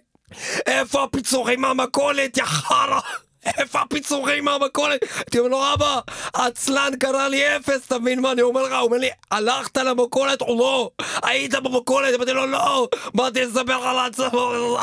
איפה 0.66 1.05
הפיצוחים 1.05 1.61
מהמכולת, 1.61 2.37
יא 2.37 2.45
חרא? 2.45 3.01
איפה 3.47 3.80
הפיצוחים 3.80 4.45
מהמכולת? 4.45 5.01
הייתי 5.16 5.39
אומר 5.39 5.51
לו, 5.51 5.74
אבא, 5.74 6.01
עצלן 6.34 6.93
קרא 7.01 7.28
לי 7.28 7.57
אפס, 7.57 7.86
אתה 7.86 7.99
מבין 7.99 8.20
מה 8.20 8.32
אני 8.32 8.43
אומר 8.43 8.62
לך? 8.62 8.72
הוא 8.72 8.80
אומר 8.80 8.97
לי, 8.97 9.09
הלכת 9.30 9.76
למכולת 9.76 10.41
או 10.41 10.59
לא? 10.59 10.91
היית 11.22 11.55
במכולת? 11.55 12.14
אמרתי 12.14 12.32
לו, 12.32 12.47
לא, 12.47 12.89
באתי 13.14 13.45
לספר 13.45 13.78
לך 13.78 13.86
על 13.86 13.99
עצמו. 13.99 14.78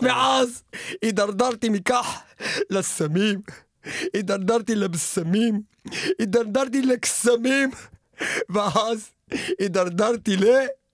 ואז 0.00 0.62
הידרדרתי 1.02 1.68
מכך 1.68 2.20
לסמים, 2.70 3.40
הידרדרתי 4.14 4.74
לבשמים, 4.74 5.60
הידרדרתי 6.18 6.82
לקסמים, 6.82 7.70
ואז 8.48 9.10
הידרדרתי 9.58 10.36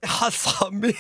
לחסכמים. 0.05 0.93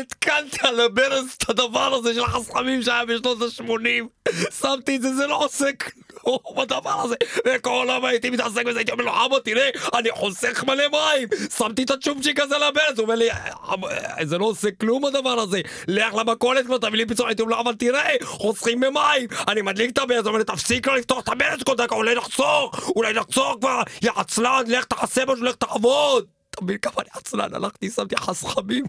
התקנתי 0.00 0.58
על 0.62 0.80
הברז 0.80 1.24
את 1.38 1.50
הדבר 1.50 1.94
הזה 1.94 2.14
של 2.14 2.24
החסכמים 2.24 2.82
שהיה 2.82 3.04
בשנות 3.04 3.42
ה-80 3.42 4.28
שמתי 4.60 4.96
את 4.96 5.02
זה, 5.02 5.14
זה 5.14 5.26
לא 5.26 5.44
עושה 5.44 5.66
כלום 5.72 6.38
בדבר 6.56 7.00
הזה. 7.00 7.14
וכל 7.46 7.86
היום 7.90 8.04
הייתי 8.04 8.30
מתעסק 8.30 8.64
בזה, 8.66 8.78
הייתי 8.78 8.92
אומר 8.92 9.04
לו 9.04 9.12
אבא 9.26 9.38
תראה, 9.38 9.70
אני 9.94 10.10
חוסך 10.10 10.64
מלא 10.64 10.88
מים. 10.88 11.28
שמתי 11.56 11.82
את 11.82 11.90
הצ'ופצ'יק 11.90 12.40
הזה 12.40 12.56
על 12.56 12.62
הברז, 12.62 12.98
הוא 12.98 13.02
אומר 13.02 13.14
לי 13.14 13.28
"אבא, 13.74 13.88
זה 14.24 14.38
לא 14.38 14.44
עושה 14.44 14.68
כלום 14.80 15.04
הדבר 15.04 15.40
הזה. 15.40 15.60
לך 15.88 16.14
למכולת 16.14 16.66
כבר 16.66 16.78
תביא 16.78 16.98
לי 16.98 17.06
פיצור, 17.06 17.26
הייתי 17.26 17.42
אומר 17.42 17.54
לו 17.54 17.60
אבל 17.60 17.74
תראה, 17.74 18.14
חוסכים 18.22 18.80
במים. 18.80 19.28
אני 19.48 19.62
מדליק 19.62 19.90
את 19.90 19.98
הברז, 19.98 20.18
הוא 20.18 20.26
אומר 20.26 20.38
לי 20.38 20.44
תפסיק 20.44 20.86
לא 20.86 20.96
לפתוח 20.96 21.22
את 21.22 21.28
הברז 21.28 21.62
כל 21.66 21.74
דקה, 21.76 21.94
אולי 21.94 22.14
נחסוך, 22.14 22.90
אולי 22.96 23.12
נחסוך 23.12 23.56
כבר, 23.60 23.82
יא 24.02 24.10
עצלן, 24.16 24.62
לך 24.66 24.84
תעשה 24.84 25.24
משהו, 25.24 25.44
לך 25.44 25.54
תעבוד. 25.54 26.26
אתה 26.50 26.60
כמה 26.82 26.94
אני 26.98 27.08
עצלן, 27.12 27.54
הלכתי, 27.54 27.90
שמתי 27.90 28.16
חסכמים 28.16 28.84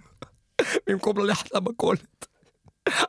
במקום 0.88 1.18
ללכת 1.18 1.54
למכולת. 1.56 2.26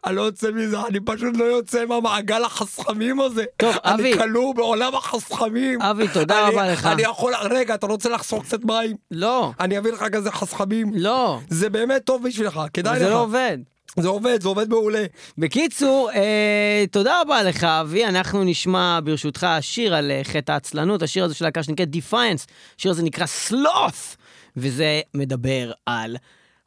אני 0.06 0.16
לא 0.16 0.22
יוצא 0.22 0.50
מזה, 0.50 0.76
אני 0.88 1.00
פשוט 1.00 1.36
לא 1.36 1.44
יוצא 1.44 1.84
מהמעגל 1.86 2.44
החסכמים 2.44 3.20
הזה. 3.20 3.44
טוב, 3.56 3.76
אבי. 3.82 4.12
אני 4.12 4.22
כלוא 4.22 4.54
בעולם 4.54 4.94
החסכמים. 4.94 5.82
אבי, 5.82 6.08
תודה 6.08 6.46
אני- 6.46 6.54
רבה 6.54 6.72
לך. 6.72 6.86
אני 6.86 7.02
יכול, 7.02 7.32
רגע, 7.50 7.74
אתה 7.74 7.86
רוצה 7.86 8.08
לחסוך 8.08 8.44
קצת 8.44 8.64
מים? 8.64 8.96
לא, 9.10 9.50
אני 9.60 9.78
אביא 9.78 9.92
לך 9.92 10.04
כזה 10.12 10.30
חסכמים. 10.30 10.90
לא, 10.94 11.38
זה 11.48 11.70
באמת 11.70 12.04
טוב 12.04 12.26
בשבילך, 12.28 12.60
כדאי 12.74 12.92
לך. 12.96 12.98
זה 13.04 13.10
לא 13.10 13.22
עובד. 13.22 13.58
זה 14.00 14.08
עובד, 14.08 14.42
זה 14.42 14.48
עובד 14.48 14.68
מעולה. 14.68 15.04
בקיצור, 15.38 16.10
אה, 16.14 16.84
תודה 16.90 17.20
רבה 17.20 17.42
לך, 17.42 17.64
אבי. 17.64 18.04
אנחנו 18.04 18.44
נשמע 18.44 18.98
ברשותך 19.04 19.46
שיר 19.60 19.94
על 19.94 20.10
אה, 20.10 20.20
חטא 20.24 20.52
העצלנות, 20.52 21.02
השיר 21.02 21.24
הזה 21.24 21.34
של 21.34 21.44
להקה 21.44 21.62
שנקראת 21.62 21.88
Defiance. 21.88 22.44
השיר 22.78 22.90
הזה 22.90 23.02
נקרא 23.02 23.26
Sloth, 23.48 24.16
וזה 24.56 25.00
מדבר 25.14 25.72
על 25.86 26.16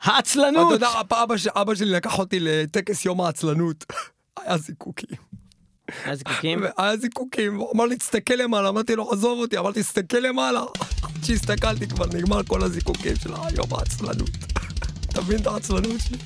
העצלנות. 0.02 0.68
אתה 0.68 0.86
יודע, 0.86 0.90
אבא 1.24 1.38
ש- 1.38 1.48
אבא 1.48 1.76
שלי 1.76 1.90
לקח 1.92 2.20
אותי 2.20 2.38
לטקס 2.40 3.06
יום 3.06 3.22
העצלנות. 3.22 3.86
היה 4.46 4.58
זיקוקים. 4.58 5.18
היה 6.06 6.16
זיקוקים? 6.16 6.64
היה 6.78 6.98
זיקוקים, 6.98 7.56
הוא 7.56 7.72
אמר 7.76 7.86
לי 7.86 7.96
תסתכל 7.98 8.34
למעלה, 8.34 8.70
אמרתי 8.70 8.96
לו 8.96 9.12
עזוב 9.12 9.40
אותי, 9.40 9.58
אמרתי 9.58 9.82
תסתכל 9.82 10.18
למעלה. 10.18 10.62
כשהסתכלתי 11.22 11.88
כבר 11.88 12.06
נגמר 12.06 12.44
כל 12.44 12.64
הזיקוקים 12.64 13.16
של 13.16 13.34
היום 13.34 13.68
העצלנות. 13.78 14.30
אתה 15.10 15.22
מבין 15.22 15.42
את 15.42 15.48
העצלנות 15.48 16.02
שלי? 16.08 16.18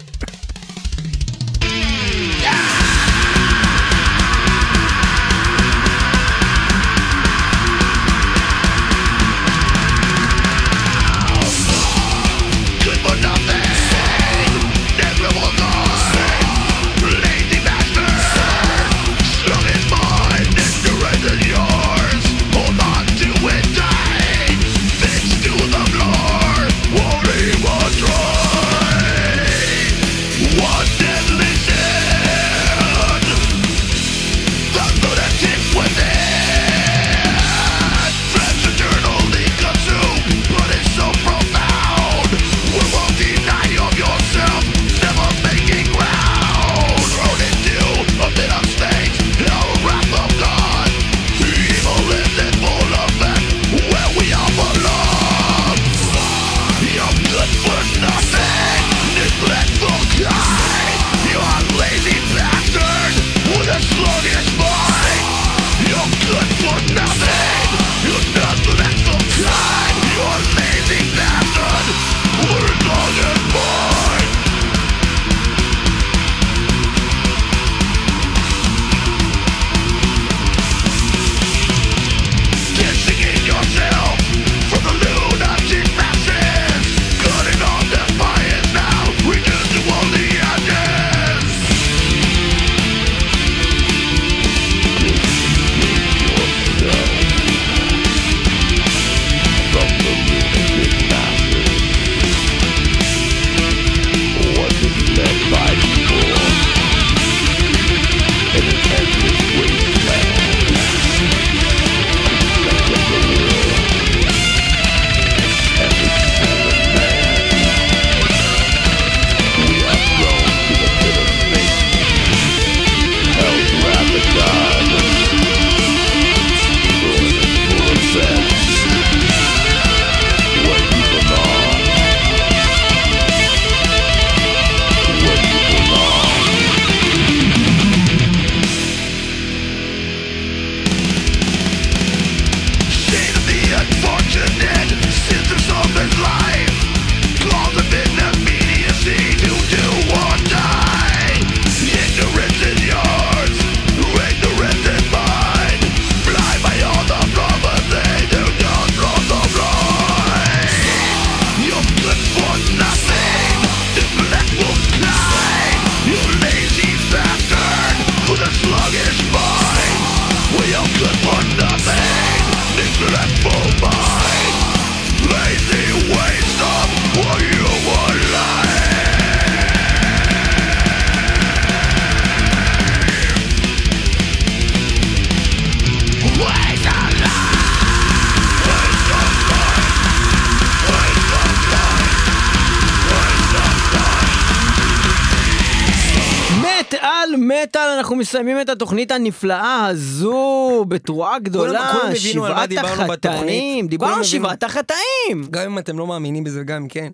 מסיימים 198.22 198.62
את 198.62 198.70
התוכנית 198.70 199.12
הנפלאה 199.12 199.86
הזו 199.86 200.86
בתרועה 200.88 201.40
גדולה, 201.40 201.94
כולם 201.94 202.10
מה 202.10 202.16
שבעת 202.16 202.70
החטאים. 202.84 203.88
דיברנו 203.88 204.14
כולם. 204.14 204.24
שבעת 204.24 204.64
החטאים. 204.64 205.48
גם 205.50 205.62
אם 205.62 205.78
אתם 205.78 206.00
לא 206.00 206.08
מאמינים 206.08 206.44
בזה 206.44 206.64
אם 206.64 206.88
כן. 206.88 207.12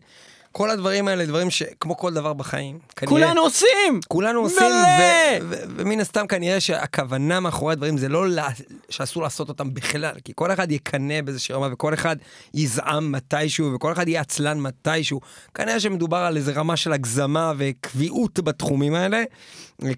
כל 0.52 0.70
הדברים 0.70 1.08
האלה 1.08 1.26
דברים 1.26 1.50
שכמו 1.50 1.98
כל 1.98 2.14
דבר 2.14 2.34
בחיים. 2.34 2.80
כנראה- 2.96 3.10
כולנו 3.14 3.42
עושים! 3.42 4.00
כולנו 4.08 4.40
עושים, 4.40 4.58
מלא! 4.64 5.44
ו- 5.44 5.50
ו- 5.50 5.64
ומן 5.78 6.00
הסתם 6.00 6.28
כנראה 6.28 6.60
שהכוונה 6.60 7.40
מאחורי 7.40 7.74
הדברים 7.74 7.98
זה 7.98 8.10
לא 8.10 8.30
לה- 8.30 8.48
שאסור 8.90 9.24
לעשות 9.24 9.50
אותם 9.50 9.74
בכלל, 9.74 10.12
כי 10.24 10.32
כל 10.36 10.52
אחד 10.52 10.72
יקנא 10.72 11.22
באיזושהי 11.22 11.56
רמה 11.56 11.68
וכל 11.72 11.94
אחד 11.94 12.16
יזעם 12.54 13.12
מתישהו 13.12 13.74
וכל 13.76 13.94
אחד 13.94 14.08
יהיה 14.08 14.22
עצלן 14.22 14.60
מתישהו. 14.60 15.20
כנראה 15.56 15.80
שמדובר 15.80 16.18
על 16.18 16.38
איזה 16.38 16.52
רמה 16.52 16.76
של 16.78 16.94
הגזמה 16.94 17.54
וקביעות 17.58 18.40
בתחומים 18.40 18.94
האלה, 18.96 19.24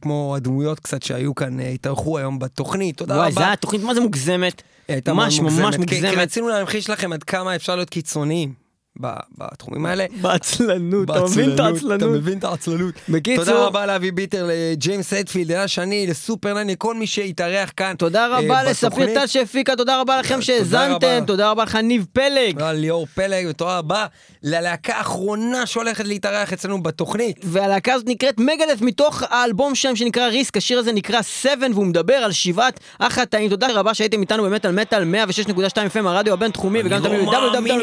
כמו 0.02 0.34
הדמויות 0.36 0.80
קצת 0.80 1.04
שהיו 1.04 1.36
כאן, 1.36 1.60
אה, 1.60 1.70
התארחו 1.70 2.18
היום 2.18 2.40
בתוכנית. 2.40 2.98
תודה 2.98 3.14
וואי, 3.16 3.26
רבה. 3.26 3.36
זו 3.36 3.42
הייתה 3.42 3.56
תוכנית 3.62 3.84
מה 3.84 3.94
זה 3.94 4.02
מוגזמת. 4.02 4.62
הייתה 4.88 5.14
ממש 5.14 5.40
ממש 5.40 5.54
כי- 5.76 5.86
כי 5.88 5.96
מוגזמת. 5.96 6.18
רצינו 6.18 6.48
להמחיש 6.50 6.90
לכם 6.90 7.14
עד 7.14 7.24
כמה 7.24 7.56
אפשר 7.56 7.76
להיות 7.76 7.90
קיצוניים 7.90 8.54
בתחומים 9.00 9.86
האלה. 9.86 10.06
בעצלנות, 10.22 11.10
אתה 11.10 11.22
מבין 11.24 11.50
את 11.50 11.54
אתה 11.56 11.66
העצלנות? 11.66 12.02
מבין 12.04 12.38
את 12.38 12.44
העצלנות. 12.44 12.94
בקיצור- 13.10 13.46
תודה 13.46 13.58
רבה 13.66 13.86
לאבי 13.86 14.12
ביטר, 14.12 14.50
לג'יימס 14.52 15.14
אדפילד, 15.14 15.52
אלה 15.52 15.68
שני, 15.68 16.08
לסופרלן, 16.08 16.70
לכל 16.70 16.96
מי 16.96 17.08
שהתארח 17.08 17.72
כאן. 17.78 17.96
תודה 17.98 18.28
אה, 18.28 18.38
רבה 18.38 18.64
לספיר. 18.64 19.14
טל 19.14 19.28
שהפיקה, 19.28 19.76
תודה 19.76 20.02
רבה 20.02 20.20
לכם 20.20 20.42
שהאזנתם. 20.42 21.24
תודה 21.28 21.52
רבה 21.52 21.64
לך 21.64 21.76
ניב 21.76 22.06
פלג. 22.14 22.52
תודה 22.54 22.72
ליאור 22.72 23.08
פלג, 23.16 23.46
ותודה 23.50 23.78
רבה 23.78 24.06
ללהקה 24.44 24.96
האחרונה 24.96 25.66
שהולכת 25.66 26.06
להתארח 26.06 26.54
אצלנו 26.54 26.84
בתוכנית. 26.84 27.38
והלהקה 27.44 27.94
הזאת 27.94 28.08
נקראת 28.10 28.40
מגדף 28.40 28.82
מתוך 28.82 29.24
האלבום 29.30 29.76
שלהם 29.76 29.96
שנקרא 29.96 30.28
ריסק, 30.28 30.58
השיר 30.58 30.80
הזה 30.80 30.92
נקרא 30.92 31.22
7 31.22 31.52
והוא 31.74 31.86
מדבר 31.86 32.14
על 32.14 32.32
שבעת 32.32 32.80
החטאים. 33.00 33.50
תודה 33.50 33.68
רבה 33.74 33.94
שהייתם 33.94 34.22
איתנו 34.22 34.44
במטאל 34.44 34.72
מטאל 34.72 35.04
106.2 35.04 35.52
FM 35.96 36.08
הרדיו 36.08 36.34
הבינתחומי 36.34 36.80
וגם 36.86 37.04
לא 37.04 37.52
מאמין 37.54 37.80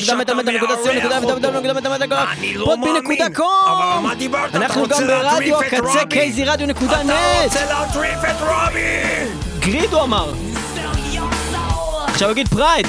אותו. 1.13 1.49
אני 2.39 2.55
לא? 2.55 2.75
אתה 4.51 4.59
אנחנו 4.59 4.89
גם 4.89 5.07
ברדיו 5.07 5.61
הקצה? 5.61 6.05
קייזי 6.11 6.45
רדיו 6.45 6.67
נקודה 6.67 7.01
אתה 7.01 7.03
נט. 7.03 7.45
רוצה 7.45 7.65
להטריף 7.67 8.19
את 8.31 8.41
רובי! 8.41 9.61
גריד 9.61 9.93
הוא 9.93 10.03
אמר. 10.03 10.33
עכשיו 12.09 12.31
יגיד 12.31 12.49
פרייד. 12.49 12.87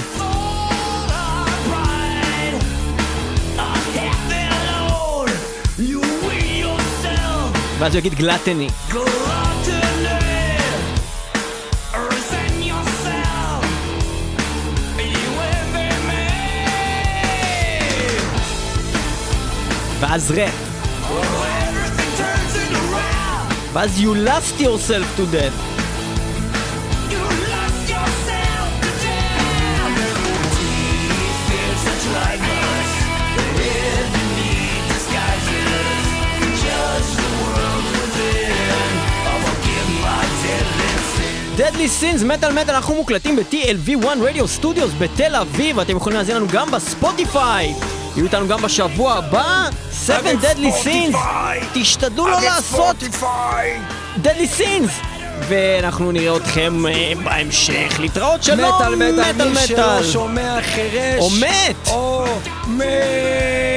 ואז 7.79 7.93
הוא 7.93 7.99
יגיד 7.99 8.13
גלטני. 8.13 8.67
ואז 19.99 20.31
רפ. 20.31 20.53
ואז 23.73 23.99
you 23.99 24.13
lost 24.27 24.61
yourself 24.61 25.05
to 25.17 25.25
death. 25.35 25.77
Deadly 41.57 41.89
Sins, 42.01 42.25
מטאל 42.25 42.53
מטאל, 42.53 42.75
אנחנו 42.75 42.95
מוקלטים 42.95 43.35
ב-TLV1 43.35 44.05
Radio 44.05 44.61
Studios 44.61 44.95
בתל 44.99 45.35
אביב, 45.35 45.79
אתם 45.79 45.97
יכולים 45.97 46.17
להזין 46.17 46.35
לנו 46.35 46.47
גם 46.47 46.71
בספוטיפיי. 46.71 47.73
יהיו 48.17 48.25
איתנו 48.25 48.47
גם 48.47 48.61
בשבוע 48.61 49.13
הבא, 49.13 49.69
7 50.05 50.31
Deadly 50.41 50.85
Sins. 50.85 51.17
תשתדלו 51.73 52.27
לא 52.27 52.39
לעשות 52.41 52.95
Deadly 54.23 54.59
Sins. 54.59 54.91
ואנחנו 55.47 56.11
נראה 56.11 56.37
אתכם 56.37 56.85
אה, 56.87 57.13
בהמשך. 57.23 57.99
להתראות 57.99 58.43
שלום, 58.43 58.75
מטאל 58.75 58.95
מטאל, 58.95 59.49
מי 59.49 59.59
שלא. 59.67 60.03
שומע 60.03 60.57
חירש. 60.61 61.19
או 61.19 61.29
מת. 61.29 61.87
או 61.87 62.25
מת. 62.67 63.76